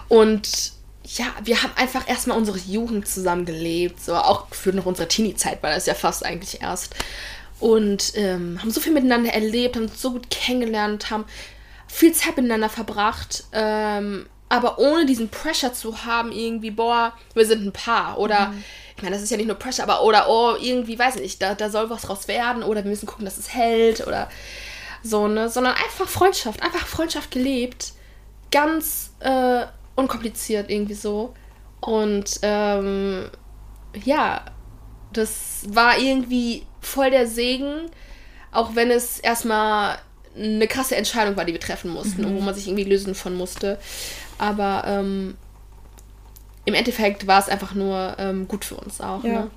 [0.09, 0.76] Und
[1.15, 5.63] ja, wir haben einfach erstmal unsere Jugend zusammen gelebt, so auch für noch unsere Teenie-Zeit,
[5.63, 6.95] weil das ja fast eigentlich erst.
[7.61, 11.25] Und ähm, haben so viel miteinander erlebt, haben uns so gut kennengelernt, haben
[11.87, 13.45] viel Zeit miteinander verbracht.
[13.53, 18.19] Ähm, aber ohne diesen Pressure zu haben, irgendwie, boah, wir sind ein Paar.
[18.19, 18.65] Oder, mhm.
[18.97, 21.55] ich meine, das ist ja nicht nur Pressure, aber, oder, oh, irgendwie, weiß nicht, da,
[21.55, 22.63] da soll was draus werden.
[22.63, 24.07] Oder wir müssen gucken, dass es hält.
[24.07, 24.29] Oder
[25.03, 25.49] so, ne?
[25.49, 27.93] Sondern einfach Freundschaft, einfach Freundschaft gelebt.
[28.51, 29.67] Ganz äh,
[29.97, 31.35] unkompliziert irgendwie so.
[31.81, 33.31] Und, ähm,
[34.05, 34.45] ja,
[35.13, 37.91] das war irgendwie voll der Segen,
[38.53, 39.99] auch wenn es erstmal
[40.37, 42.29] eine krasse Entscheidung war, die wir treffen mussten mhm.
[42.29, 43.79] und wo man sich irgendwie lösen von musste.
[44.39, 45.37] Aber ähm,
[46.65, 49.25] im Endeffekt war es einfach nur ähm, gut für uns auch.
[49.25, 49.33] Ja.
[49.33, 49.51] Ne?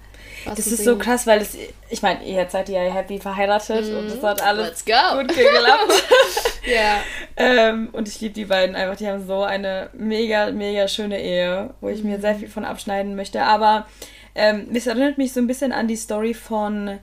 [0.46, 1.56] Das ist so krass, weil das,
[1.90, 3.98] ich meine, jetzt seid ihr ja happy verheiratet mhm.
[3.98, 6.04] und das hat alles gut geklappt.
[6.66, 7.00] ja.
[7.38, 11.74] ähm, und ich liebe die beiden einfach, die haben so eine mega, mega schöne Ehe,
[11.82, 12.12] wo ich mhm.
[12.12, 13.44] mir sehr viel von abschneiden möchte.
[13.44, 13.88] Aber
[14.36, 17.00] ähm, es erinnert mich so ein bisschen an die Story von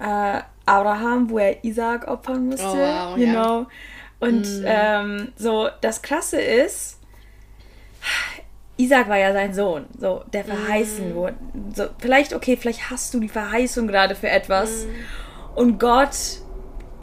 [0.00, 2.66] äh, Abraham, wo er Isaac opfern musste.
[2.66, 3.32] Oh, wow, you ja.
[3.32, 3.66] know?
[4.20, 4.64] Und mhm.
[4.66, 6.98] ähm, so, das Krasse ist,
[8.78, 11.14] Isaac war ja sein Sohn, so der verheißen mm.
[11.14, 11.34] wurde.
[11.74, 15.58] So, vielleicht, okay, vielleicht hast du die Verheißung gerade für etwas mm.
[15.58, 16.16] und Gott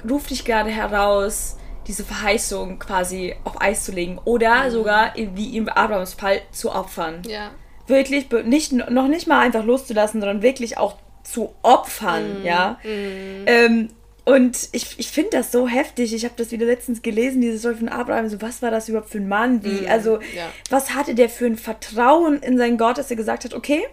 [0.09, 1.57] ruft dich gerade heraus,
[1.87, 4.71] diese Verheißung quasi auf Eis zu legen oder mm.
[4.71, 7.21] sogar, wie im Abrahams Fall, zu opfern.
[7.27, 7.51] Ja.
[7.87, 12.45] Wirklich, nicht, noch nicht mal einfach loszulassen, sondern wirklich auch zu opfern, mm.
[12.45, 12.79] ja.
[12.83, 13.45] Mm.
[13.47, 13.89] Ähm,
[14.25, 16.13] und ich, ich finde das so heftig.
[16.13, 18.27] Ich habe das wieder letztens gelesen, diese Story von Abraham.
[18.27, 19.63] So, was war das überhaupt für ein Mann?
[19.63, 20.51] Wie, mm, also, ja.
[20.71, 23.83] was hatte der für ein Vertrauen in seinen Gott, dass er gesagt hat, okay,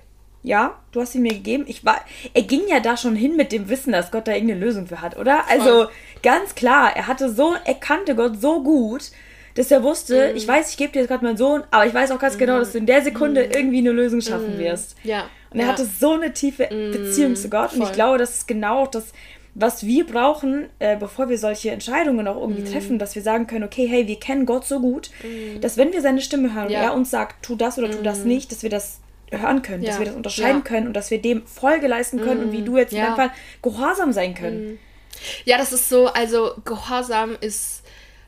[0.43, 1.65] ja, du hast ihn mir gegeben.
[1.69, 2.01] Ich war,
[2.33, 5.03] er ging ja da schon hin mit dem Wissen, dass Gott da irgendeine Lösung für
[5.03, 5.49] hat, oder?
[5.51, 5.89] Also, Voll.
[6.23, 9.11] ganz klar, er hatte so, er kannte Gott so gut,
[9.55, 10.37] dass er wusste, mm.
[10.37, 12.39] ich weiß, ich gebe dir jetzt gerade meinen Sohn, aber ich weiß auch ganz mm.
[12.39, 13.51] genau, dass du in der Sekunde mm.
[13.55, 14.61] irgendwie eine Lösung schaffen mm.
[14.61, 14.97] wirst.
[15.05, 15.29] Ja.
[15.53, 15.73] Und er ja.
[15.73, 17.71] hatte so eine tiefe Beziehung zu Gott.
[17.71, 17.81] Voll.
[17.81, 19.13] Und ich glaube, das ist genau auch das
[19.55, 22.73] was wir brauchen, äh, bevor wir solche Entscheidungen auch irgendwie mm.
[22.73, 25.61] treffen, dass wir sagen können, okay, hey, wir kennen Gott so gut, mm.
[25.61, 26.81] dass wenn wir seine Stimme hören ja.
[26.81, 28.29] und er uns sagt, tu das oder tu das mhm.
[28.29, 29.91] nicht, dass wir das hören können, ja.
[29.91, 30.69] dass wir das unterscheiden ja.
[30.69, 32.67] können und dass wir dem Folge leisten können und wie mhm.
[32.67, 33.31] du jetzt in deinem Fall
[33.63, 34.65] gehorsam sein können.
[34.65, 34.79] Mhm.
[35.45, 37.83] Ja, das ist so, also Gehorsam ist,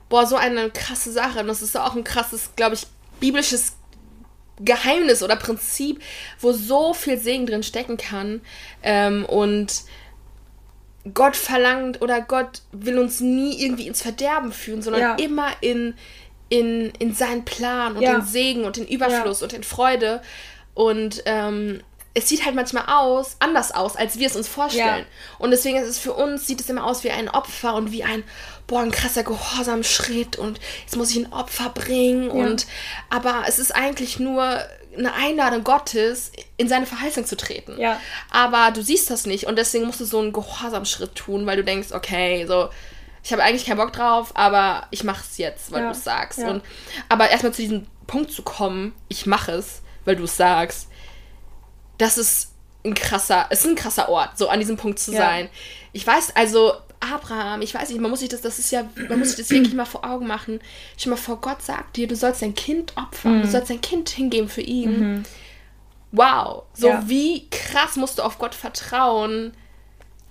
[0.09, 2.87] boah, so eine krasse Sache und das ist auch ein krasses, glaube ich,
[3.21, 3.77] biblisches
[4.61, 6.01] Geheimnis oder Prinzip,
[6.41, 8.41] wo so viel Segen drin stecken kann
[8.83, 9.83] ähm, und
[11.13, 15.15] Gott verlangt oder Gott will uns nie irgendwie ins Verderben führen, sondern ja.
[15.17, 15.95] immer in,
[16.49, 18.15] in, in seinen Plan und ja.
[18.15, 19.45] den Segen und den Überfluss ja.
[19.45, 20.23] und den Freude.
[20.73, 21.83] Und ähm,
[22.15, 25.05] es sieht halt manchmal aus, anders aus, als wir es uns vorstellen.
[25.39, 28.05] Und deswegen ist es für uns, sieht es immer aus wie ein Opfer und wie
[28.05, 28.23] ein,
[28.69, 32.31] boah, ein krasser Gehorsamschritt und jetzt muss ich ein Opfer bringen.
[32.31, 32.67] Und
[33.11, 34.61] aber es ist eigentlich nur
[34.97, 37.79] eine Einladung Gottes, in seine Verheißung zu treten.
[37.79, 38.01] Ja.
[38.31, 41.65] Aber du siehst das nicht und deswegen musst du so einen Gehorsamschritt tun, weil du
[41.65, 42.71] denkst, okay, so,
[43.23, 45.87] ich habe eigentlich keinen Bock drauf, aber ich mache es jetzt, weil ja.
[45.87, 46.41] du es sagst.
[46.41, 46.51] Ja.
[46.51, 46.63] Und,
[47.09, 50.89] aber erstmal zu diesem Punkt zu kommen, ich mache es, weil du es sagst,
[51.99, 52.53] das ist
[52.85, 55.49] ein krasser, es ist ein krasser Ort, so an diesem Punkt zu sein.
[55.93, 56.75] Ich weiß, also
[57.13, 59.51] Abraham, ich weiß nicht, man muss sich das, das ist ja, man muss sich das
[59.51, 60.61] wirklich mal vor Augen machen.
[60.97, 63.43] Stell mal vor, Gott sagt dir, du sollst dein Kind opfern, mhm.
[63.43, 65.01] du sollst dein Kind hingeben für ihn.
[65.01, 65.23] Mhm.
[66.13, 67.03] Wow, so ja.
[67.07, 69.53] wie krass musst du auf Gott vertrauen,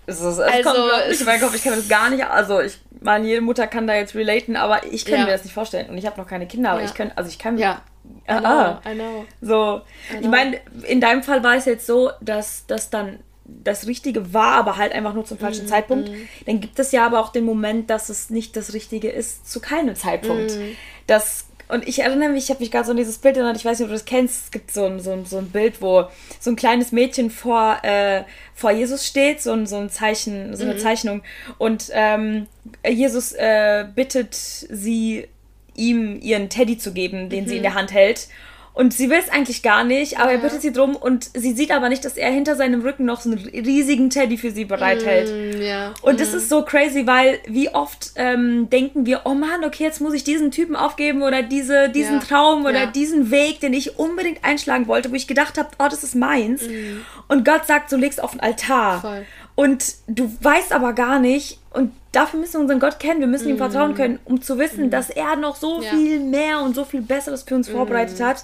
[0.05, 2.61] Es, ist, es also, kommt wirklich in meinen Kopf, ich kann das gar nicht, also
[2.61, 5.25] ich meine, jede Mutter kann da jetzt relaten, aber ich kann ja.
[5.25, 6.85] mir das nicht vorstellen und ich habe noch keine Kinder, aber ja.
[6.85, 7.81] ich kann, also ich kann ja.
[8.29, 9.25] I know, ah, I know.
[9.41, 10.21] So, I know.
[10.21, 14.53] ich meine, in deinem Fall war es jetzt so, dass das dann das Richtige war,
[14.53, 16.09] aber halt einfach nur zum falschen mm, Zeitpunkt.
[16.09, 16.13] Mm.
[16.45, 19.59] Dann gibt es ja aber auch den Moment, dass es nicht das Richtige ist zu
[19.59, 20.51] keinem Zeitpunkt.
[20.51, 20.75] Mm.
[21.07, 23.65] Das und ich erinnere mich, ich habe mich gerade so an dieses Bild erinnert, ich
[23.65, 25.81] weiß nicht, ob du das kennst, es gibt so ein, so ein, so ein Bild,
[25.81, 26.05] wo
[26.39, 30.63] so ein kleines Mädchen vor, äh, vor Jesus steht, so ein, so ein Zeichen, so
[30.63, 30.79] eine mhm.
[30.79, 31.23] Zeichnung.
[31.57, 32.47] Und ähm,
[32.87, 35.27] Jesus äh, bittet sie,
[35.75, 37.49] ihm ihren Teddy zu geben, den mhm.
[37.49, 38.27] sie in der Hand hält.
[38.73, 40.37] Und sie will es eigentlich gar nicht, aber ja.
[40.37, 43.21] er bittet sie drum und sie sieht aber nicht, dass er hinter seinem Rücken noch
[43.21, 45.29] so einen riesigen Teddy für sie bereithält.
[45.29, 45.93] Mm, ja.
[46.01, 46.17] Und mm.
[46.17, 50.15] das ist so crazy, weil wie oft ähm, denken wir, oh Mann, okay, jetzt muss
[50.15, 52.21] ich diesen Typen aufgeben oder diese, diesen ja.
[52.21, 56.03] Traum oder diesen Weg, den ich unbedingt einschlagen wollte, wo ich gedacht habe, oh, das
[56.03, 56.63] ist meins.
[56.63, 57.01] Mm.
[57.27, 59.01] Und Gott sagt, so legst auf den Altar.
[59.01, 59.25] Voll.
[59.55, 63.49] Und du weißt aber gar nicht, und dafür müssen wir unseren Gott kennen, wir müssen
[63.49, 64.89] ihm vertrauen können, um zu wissen, mm.
[64.89, 65.91] dass er noch so ja.
[65.91, 67.73] viel mehr und so viel Besseres für uns mm.
[67.73, 68.43] vorbereitet hat.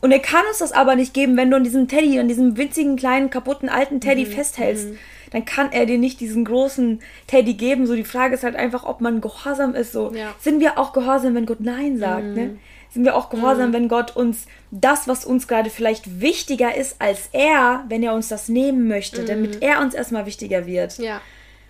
[0.00, 2.56] Und er kann uns das aber nicht geben, wenn du an diesem Teddy, an diesem
[2.56, 4.30] winzigen, kleinen, kaputten, alten Teddy mm.
[4.30, 4.88] festhältst.
[4.88, 4.98] Mhm.
[5.32, 7.86] Dann kann er dir nicht diesen großen Teddy geben.
[7.86, 9.92] So die Frage ist halt einfach, ob man gehorsam ist.
[9.92, 10.34] So ja.
[10.40, 12.34] sind wir auch gehorsam, wenn Gott Nein sagt.
[12.34, 12.58] Ne?
[12.90, 12.94] Mhm.
[12.94, 17.28] Sind wir auch gehorsam, wenn Gott uns das, was uns gerade vielleicht wichtiger ist als
[17.32, 20.98] er, wenn er uns das nehmen möchte, damit er uns erstmal wichtiger wird.
[20.98, 21.20] Ja.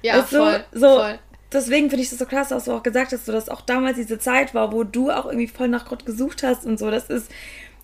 [0.03, 1.19] Ja, weißt voll, so, voll.
[1.53, 3.97] Deswegen finde ich das so krass, dass du auch gesagt hast, so, dass auch damals
[3.97, 6.91] diese Zeit war, wo du auch irgendwie voll nach Gott gesucht hast und so.
[6.91, 7.31] Das ist,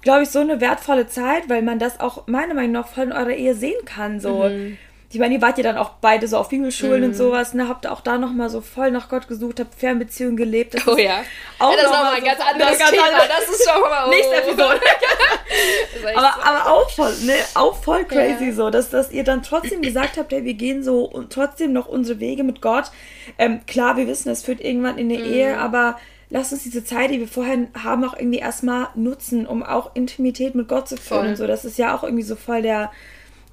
[0.01, 3.13] glaube ich, so eine wertvolle Zeit, weil man das auch meiner Meinung nach voll in
[3.13, 4.21] eurer Ehe sehen kann.
[4.21, 4.45] So.
[4.45, 4.79] Mhm
[5.13, 7.05] ich meine, ihr wart ja dann auch beide so auf Bibelschulen mm.
[7.05, 7.15] und mhm.
[7.15, 7.69] sowas, ne?
[7.69, 10.75] Habt auch da nochmal so voll nach Gott gesucht, habt Fernbeziehungen gelebt.
[10.75, 11.23] Das oh ja.
[11.59, 13.05] Auch ja, das ist nochmal ein ganz anderes ganz Thema.
[13.29, 14.05] Das ist schon mal...
[14.07, 14.11] Oh.
[14.11, 14.81] Nächste Episode.
[16.17, 17.35] aber, aber auch voll, ne?
[17.55, 18.53] Auch voll crazy ja.
[18.53, 21.87] so, dass, dass ihr dann trotzdem gesagt habt, hey, wir gehen so und trotzdem noch
[21.87, 22.91] unsere Wege mit Gott.
[23.39, 25.33] Ähm, klar, wir wissen, es führt irgendwann in eine mm.
[25.33, 25.99] Ehe, aber
[26.31, 30.57] lasst uns diese Zeit, die wir vorher haben, auch irgendwie erstmal nutzen, um auch Intimität
[30.57, 31.29] mit Gott zu führen voll.
[31.29, 31.47] und so.
[31.47, 32.91] Das ist ja auch irgendwie so voll der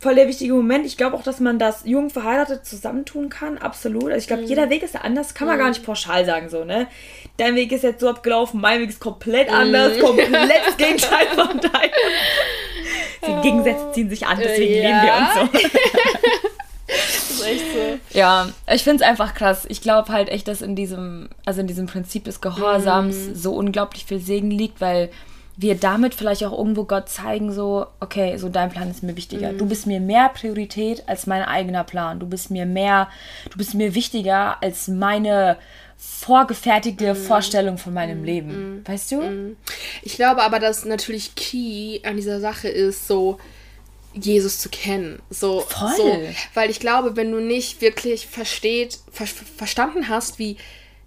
[0.03, 0.85] voll der wichtige Moment.
[0.85, 4.11] Ich glaube auch, dass man das jung verheiratet zusammentun kann, absolut.
[4.11, 4.49] Also ich glaube, mhm.
[4.49, 5.61] jeder Weg ist ja anders, kann man mhm.
[5.61, 6.87] gar nicht pauschal sagen so, ne?
[7.37, 9.55] Dein Weg ist jetzt so abgelaufen, mein Weg ist komplett mhm.
[9.55, 11.91] anders, komplett das Gegenteil von deinem.
[13.25, 14.89] Die Gegensätze ziehen sich an, deswegen ja.
[14.89, 15.69] leben wir uns so.
[16.87, 18.17] das ist echt so.
[18.19, 19.65] Ja, ich finde es einfach krass.
[19.69, 23.35] Ich glaube halt echt, dass in diesem, also in diesem Prinzip des Gehorsams mhm.
[23.35, 25.09] so unglaublich viel Segen liegt, weil
[25.55, 29.51] wir damit vielleicht auch irgendwo Gott zeigen, so, okay, so dein Plan ist mir wichtiger.
[29.51, 29.57] Mhm.
[29.59, 32.19] Du bist mir mehr Priorität als mein eigener Plan.
[32.19, 33.09] Du bist mir mehr,
[33.51, 35.57] du bist mir wichtiger als meine
[35.97, 37.15] vorgefertigte mm.
[37.15, 38.25] Vorstellung von meinem mm.
[38.25, 38.49] Leben.
[38.49, 38.87] Mm.
[38.87, 39.55] Weißt du?
[40.01, 43.37] Ich glaube aber, dass natürlich Key an dieser Sache ist, so
[44.13, 45.21] Jesus zu kennen.
[45.29, 45.95] So, Voll.
[45.95, 46.21] So,
[46.55, 50.57] weil ich glaube, wenn du nicht wirklich versteht, ver verstanden hast, wie,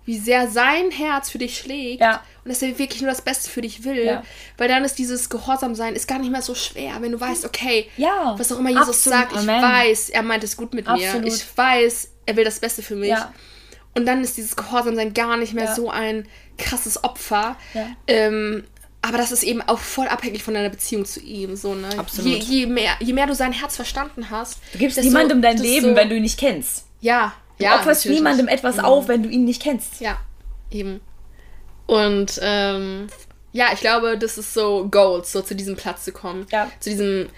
[0.06, 3.50] wie sehr sein Herz für dich schlägt ja und dass er wirklich nur das Beste
[3.50, 4.04] für dich will.
[4.04, 4.22] Ja.
[4.56, 7.90] Weil dann ist dieses Gehorsamsein ist gar nicht mehr so schwer, wenn du weißt, okay,
[7.96, 9.60] ja, was auch immer Jesus absolut, sagt, ich Amen.
[9.60, 11.22] weiß, er meint es gut mit absolut.
[11.22, 11.26] mir.
[11.26, 13.16] Ich weiß, er will das Beste für mich.
[13.94, 17.56] Und dann ist dieses Gehorsamsein gar nicht mehr so ein krasses Opfer.
[18.06, 18.62] Ähm,
[19.02, 21.56] aber das ist eben auch voll abhängig von deiner Beziehung zu ihm.
[21.56, 21.88] So, ne?
[21.98, 22.44] Absolut.
[22.44, 24.60] Je, je, mehr, je mehr du sein Herz verstanden hast.
[24.72, 26.86] Du gibst niemandem dein Leben, so, wenn du ihn nicht kennst.
[27.00, 27.32] Ja.
[27.58, 28.84] Du ja, opferst niemandem etwas mhm.
[28.84, 30.00] auf, wenn du ihn nicht kennst.
[30.00, 30.18] Ja,
[30.70, 31.00] eben.
[31.86, 33.06] Und ähm,
[33.52, 36.46] ja, ich glaube, das ist so Goals, so zu diesem Platz zu kommen.
[36.52, 36.70] Ja.
[36.80, 37.28] Zu diesem,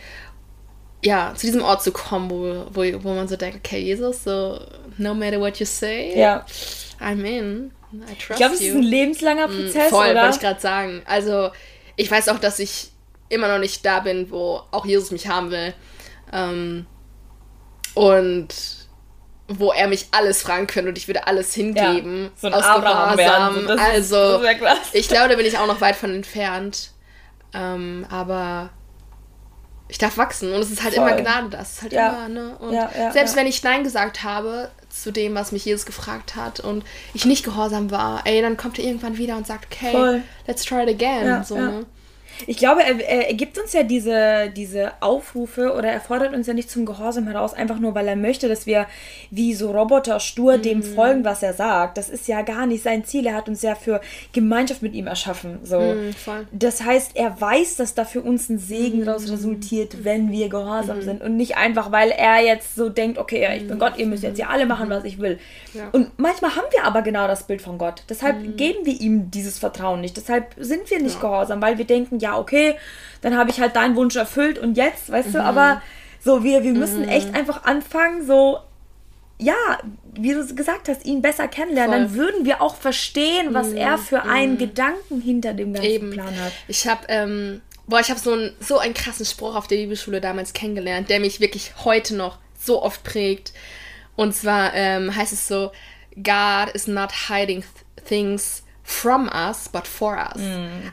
[1.05, 4.61] ja, zu diesem Ort zu kommen, wo, wo, wo man so denkt, okay, Jesus, so
[4.97, 6.45] no matter what you say, ja.
[7.01, 7.71] I'm in.
[7.93, 10.23] I trust ich glaube, es ist ein lebenslanger mm, Prozess, Voll, oder?
[10.23, 11.03] wollte ich gerade sagen.
[11.07, 11.51] Also,
[11.97, 12.91] ich weiß auch, dass ich
[13.29, 15.75] immer noch nicht da bin, wo auch Jesus mich haben will.
[16.33, 16.87] Ähm,
[17.95, 18.49] und
[19.49, 22.25] wo er mich alles fragen könnte und ich würde alles hingeben.
[22.25, 23.67] Ja, so ein aus Abraham Gehorsam.
[23.67, 24.43] So, also,
[24.93, 26.91] ich glaube, da bin ich auch noch weit von entfernt.
[27.55, 28.69] Ähm, aber
[29.89, 31.09] ich darf wachsen und es ist halt Voll.
[31.09, 32.09] immer Gnade, das ist halt ja.
[32.11, 32.57] immer, ne?
[32.59, 36.61] Und ja, selbst wenn ich Nein gesagt habe zu dem, was mich Jesus gefragt hat
[36.61, 36.85] und
[37.15, 40.23] ich nicht gehorsam war, ey, dann kommt er irgendwann wieder und sagt, okay, Voll.
[40.47, 41.43] let's try it again.
[41.43, 41.87] so, ne?
[42.47, 46.55] Ich glaube, er, er, gibt uns ja diese, diese Aufrufe oder er fordert uns ja
[46.55, 48.87] nicht zum Gehorsam heraus, einfach nur, weil er möchte, dass wir
[49.31, 50.63] wie so Roboter stur mhm.
[50.63, 51.99] dem folgen, was er sagt.
[51.99, 53.27] Das ist ja gar nicht sein Ziel.
[53.27, 54.01] Er hat uns ja für
[54.33, 55.59] Gemeinschaft mit ihm erschaffen.
[55.65, 55.81] So.
[55.81, 56.15] Mhm,
[56.53, 59.05] das heißt, er weiß, dass da für uns ein Segen mhm.
[59.07, 61.03] daraus resultiert, wenn wir gehorsam mhm.
[61.03, 61.23] sind.
[61.23, 63.81] Und nicht einfach, weil er jetzt so denkt, okay, ja, ich bin mhm.
[63.81, 65.39] Gott, ihr müsst jetzt ja alle machen, was ich will.
[65.75, 65.89] Ja.
[65.93, 68.03] Und manchmal haben wir aber genau das Bild von Gott.
[68.09, 68.57] Deshalb mhm.
[68.57, 70.17] geben wir ihm dieses Vertrauen nicht.
[70.17, 71.21] Deshalb sind wir nicht ja.
[71.21, 72.77] gehorsam, weil wir denken, ja, ja, okay,
[73.21, 75.33] dann habe ich halt deinen Wunsch erfüllt und jetzt, weißt mhm.
[75.33, 75.83] du, aber
[76.21, 77.09] so, wir, wir müssen mhm.
[77.09, 78.59] echt einfach anfangen, so
[79.41, 79.55] ja,
[80.15, 82.01] wie du gesagt hast, ihn besser kennenlernen, Voll.
[82.01, 86.11] dann würden wir auch verstehen, was er für einen Gedanken hinter dem ganzen Eben.
[86.11, 86.53] Plan hat.
[86.67, 90.21] Ich habe, ähm, boah, ich habe so, einen- so einen krassen Spruch auf der Bibelschule
[90.21, 93.53] damals kennengelernt, der mich wirklich heute noch so oft prägt.
[94.17, 95.71] Und zwar ähm, heißt es so,
[96.17, 100.41] God is not hiding th things from us, but for us.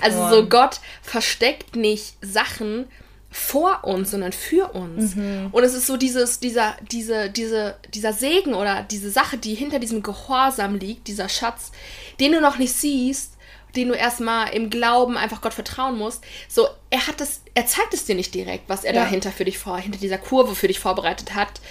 [0.01, 0.29] also on.
[0.29, 2.87] so Gott versteckt nicht Sachen
[3.31, 5.13] vor uns, sondern für uns.
[5.15, 9.79] Und es ist so dieses, dieser, diese, diese, dieser Segen oder diese Sache, die hinter
[9.79, 11.71] diesem Gehorsam liegt, dieser Schatz,
[12.19, 13.37] den du noch nicht siehst,
[13.77, 16.21] den du erstmal im Glauben einfach Gott vertrauen musst.
[16.49, 19.03] So, er hat es, er zeigt es dir nicht direkt, was er Ja.
[19.03, 21.61] dahinter für dich vor, hinter dieser Kurve für dich vorbereitet hat.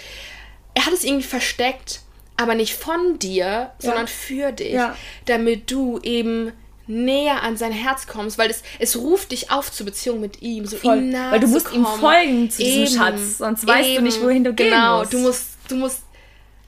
[0.73, 2.01] Er hat es irgendwie versteckt,
[2.37, 4.95] aber nicht von dir, sondern für dich, Ja.
[5.25, 6.51] damit du eben
[6.87, 10.65] näher an sein Herz kommst, weil es, es ruft dich auf zur Beziehung mit ihm,
[10.67, 10.97] so Voll.
[10.97, 11.99] ihm nahe Weil du musst ihm kommen.
[11.99, 15.13] folgen zu diesem Schatz, sonst weißt du nicht, wohin du gehen genau, musst.
[15.13, 16.03] du musst, du musst,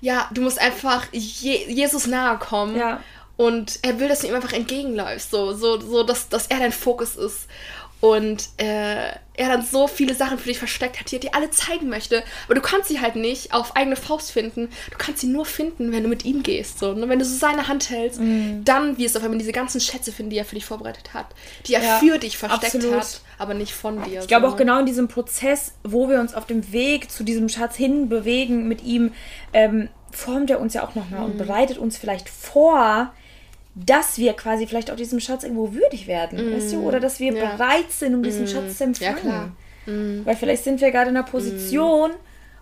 [0.02, 2.76] ja, du musst einfach Je Jesus nahe kommen.
[2.78, 3.02] Ja.
[3.36, 6.72] Und er will, dass du ihm einfach entgegenläufst, so, so, so dass, dass er dein
[6.72, 7.46] Fokus ist.
[8.00, 11.50] Und äh, er dann so viele Sachen für dich versteckt hat, die er dir alle
[11.50, 12.24] zeigen möchte.
[12.46, 14.70] Aber du kannst sie halt nicht auf eigene Faust finden.
[14.92, 16.78] Du kannst sie nur finden, wenn du mit ihm gehst.
[16.80, 16.92] So.
[16.92, 18.64] Und wenn du so seine Hand hältst, Mhm.
[18.66, 21.26] dann wirst du auf einmal diese ganzen Schätze finden, die er für dich vorbereitet hat.
[21.66, 22.96] Die er Ja, für dich versteckt absolut.
[23.00, 24.22] hat, aber nicht von dir.
[24.22, 27.50] Ich glaube auch genau in diesem Prozess, wo wir uns auf dem Weg zu diesem
[27.50, 29.12] Schatz hin bewegen mit ihm,
[29.54, 31.26] ähm, formt er uns ja auch nochmal Mhm.
[31.26, 33.12] und bereitet uns vielleicht vor,
[33.86, 36.80] dass wir quasi vielleicht auch diesem Schatz irgendwo würdig werden, weißt du?
[36.82, 37.34] Oder dass wir.
[37.34, 37.52] Ja.
[37.56, 39.18] Bereit sind, um diesen Schatz zu Ja, empfangen.
[39.20, 39.52] klar.
[39.86, 40.22] Mhm.
[40.26, 42.12] Weil vielleicht sind wir gerade in einer Position,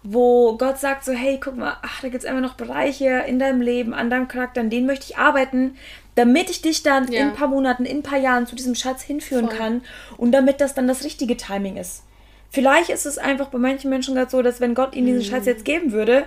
[0.04, 3.40] wo Gott sagt so, hey, guck mal, ach, da gibt es einfach noch Bereiche in
[3.40, 5.76] deinem Leben, an deinem Charakter, an denen möchte ich arbeiten,
[6.16, 7.22] damit ich dich dann Ja.
[7.22, 9.58] in ein paar Monaten, in ein paar Jahren zu diesem Schatz hinführen Voll.
[9.58, 9.82] kann
[10.18, 12.04] und damit das dann das richtige Timing ist.
[12.52, 15.26] Vielleicht ist es einfach bei manchen Menschen gerade so, dass wenn Gott ihnen diesen Mhm.
[15.36, 16.26] Schatz jetzt geben würde,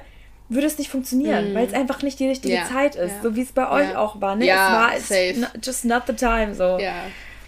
[0.49, 3.23] würde es nicht funktionieren, weil es einfach nicht die richtige Ja, Zeit ist, ja.
[3.23, 3.99] so wie es bei euch Ja.
[3.99, 4.35] auch war.
[4.37, 4.47] Ne?
[4.47, 5.41] Ja, es war it's safe.
[5.41, 6.55] not, just not the time.
[6.55, 6.79] So.
[6.79, 6.95] Ja,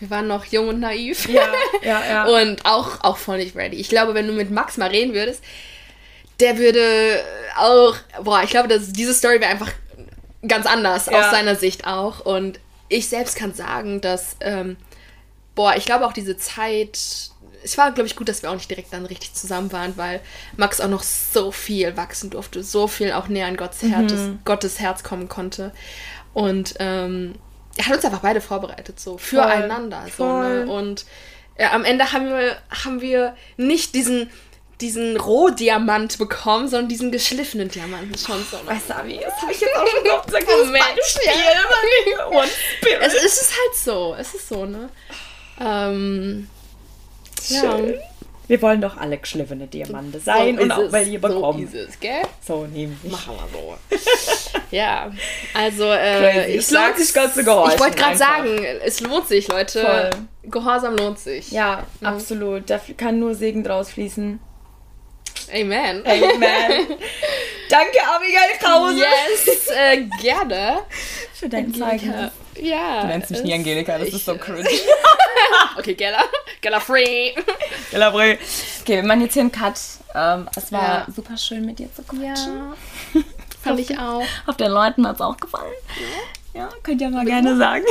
[0.00, 1.28] wir waren noch jung und naiv.
[1.28, 1.42] ja,
[1.82, 2.02] ja.
[2.08, 2.24] ja.
[2.26, 3.76] Und auch, auch voll nicht ready.
[3.76, 5.42] Ich glaube, wenn du mit Max mal reden würdest,
[6.40, 7.22] der würde
[7.58, 9.70] auch, boah, ich glaube, dass diese Story wäre einfach
[10.46, 11.20] ganz anders Ja.
[11.20, 12.20] aus seiner Sicht auch.
[12.24, 14.76] Und ich selbst kann sagen, dass, ähm,
[15.61, 16.99] boah, ich glaube auch diese Zeit,
[17.62, 20.23] es war, glaube ich, gut, dass wir auch nicht direkt dann richtig zusammen waren, weil
[20.57, 24.14] Max auch noch so viel wachsen durfte, so viel auch näher an Gottes Herz,
[24.46, 25.73] Gottes Herz kommen konnte.
[26.33, 27.35] Und ähm,
[27.77, 30.05] er hat uns einfach beide vorbereitet, so füreinander.
[30.07, 30.64] So, voll.
[30.64, 30.73] ne?
[30.73, 31.05] Und
[31.57, 34.31] äh, am Ende haben wir, haben wir nicht diesen,
[34.81, 38.57] diesen Rohdiamant bekommen, sondern diesen geschliffenen Diamanten schon so.
[38.57, 38.62] Ne?
[38.68, 41.33] Weißt du, Abi, das habe ich jetzt auch schon so oft gesagt, Oh, Mensch, Beispiel.
[42.79, 43.03] Spirit.
[43.03, 44.88] Es, es ist halt so, es ist so, ne?
[45.61, 46.49] Ähm,
[47.49, 47.61] ja.
[47.61, 47.94] Schön.
[48.51, 51.68] Wir wollen doch alle geschliffene Diamante sein So und auch es, welche bekommen.
[51.70, 52.23] So ist es, gell?
[52.44, 53.12] So, nämlich.
[53.12, 53.99] Machen wir so.
[54.73, 55.12] ja,
[55.55, 59.46] also äh, Es lohnt sich, Gott zu gehorchen, Ich wollte gerade sagen, es lohnt sich,
[59.46, 59.81] Leute.
[59.81, 60.11] Voll.
[60.51, 61.53] Gehorsam lohnt sich.
[61.53, 62.68] Ja, absolut.
[62.68, 64.40] Da kann nur Segen draus fließen.
[65.53, 66.05] Amen.
[66.05, 66.87] Amen.
[67.68, 68.99] Danke, Abigail Krause.
[68.99, 70.81] Yes, äh, gerne.
[71.35, 72.33] Für dein Zeugnis.
[72.56, 73.02] Ja.
[73.02, 74.68] Du nennst mich nie Angelika, das ist so cringe.
[75.78, 76.22] Okay, Geller.
[76.60, 77.32] Geller free.
[77.90, 78.38] Gelabré.
[78.82, 79.74] Okay, wir machen jetzt hier einen Cut.
[80.14, 81.06] Ähm, es war Ja.
[81.14, 82.74] super schön, mit dir zu quatschen.
[83.14, 83.22] Ja.
[83.62, 84.22] Fand ich auch.
[84.46, 85.72] Auf den Leuten hat es auch gefallen.
[85.96, 86.04] Ja,
[86.82, 87.84] könnt ihr mal gerne sagen.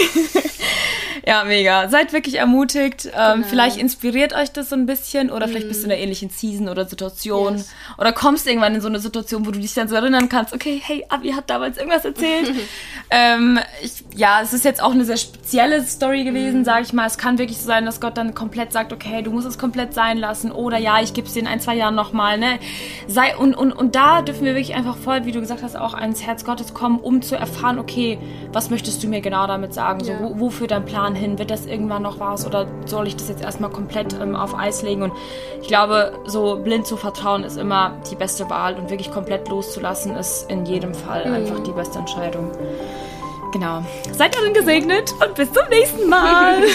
[1.25, 1.89] ja, mega.
[1.89, 3.09] Seid wirklich ermutigt.
[3.17, 3.47] Ähm, Genau.
[3.47, 6.67] Vielleicht inspiriert euch das so ein bisschen oder vielleicht bist du in einer ähnlichen Season
[6.67, 7.57] oder Situation.
[7.57, 7.69] Yes.
[7.97, 10.81] Oder kommst irgendwann in so eine Situation, wo du dich dann so erinnern kannst, okay,
[10.83, 12.53] hey, Abi hat damals irgendwas erzählt.
[13.09, 17.07] ähm, ich, ja, es ist jetzt auch eine sehr spezielle Story gewesen, sage ich mal.
[17.07, 19.93] Es kann wirklich so sein, dass Gott dann komplett sagt, okay, du musst es komplett
[19.93, 20.51] sein lassen.
[20.51, 22.37] Oder ja, ich gebe es dir in ein, zwei Jahren nochmal.
[22.37, 22.59] Ne?
[23.07, 25.93] Sei, und, und, und da dürfen wir wirklich einfach voll, wie du gesagt hast, auch
[25.93, 28.19] ans Herz Gottes kommen, um zu erfahren, okay,
[28.51, 30.03] was möchtest du mir genau damit sagen?
[30.03, 30.19] So, Ja.
[30.21, 31.37] wo, wo führt dein Plan hin?
[31.39, 32.45] Wird das irgendwann noch was?
[32.45, 35.03] Oder soll ich das jetzt erstmal komplett ähm, auf Eis legen?
[35.03, 35.13] Und
[35.61, 40.15] ich glaube, so blind zu vertrauen ist immer die beste Wahl und wirklich komplett loszulassen
[40.15, 42.51] ist in jedem Fall einfach die beste Entscheidung.
[43.53, 43.83] Genau.
[44.11, 46.57] Seid darin gesegnet und bis zum nächsten Mal.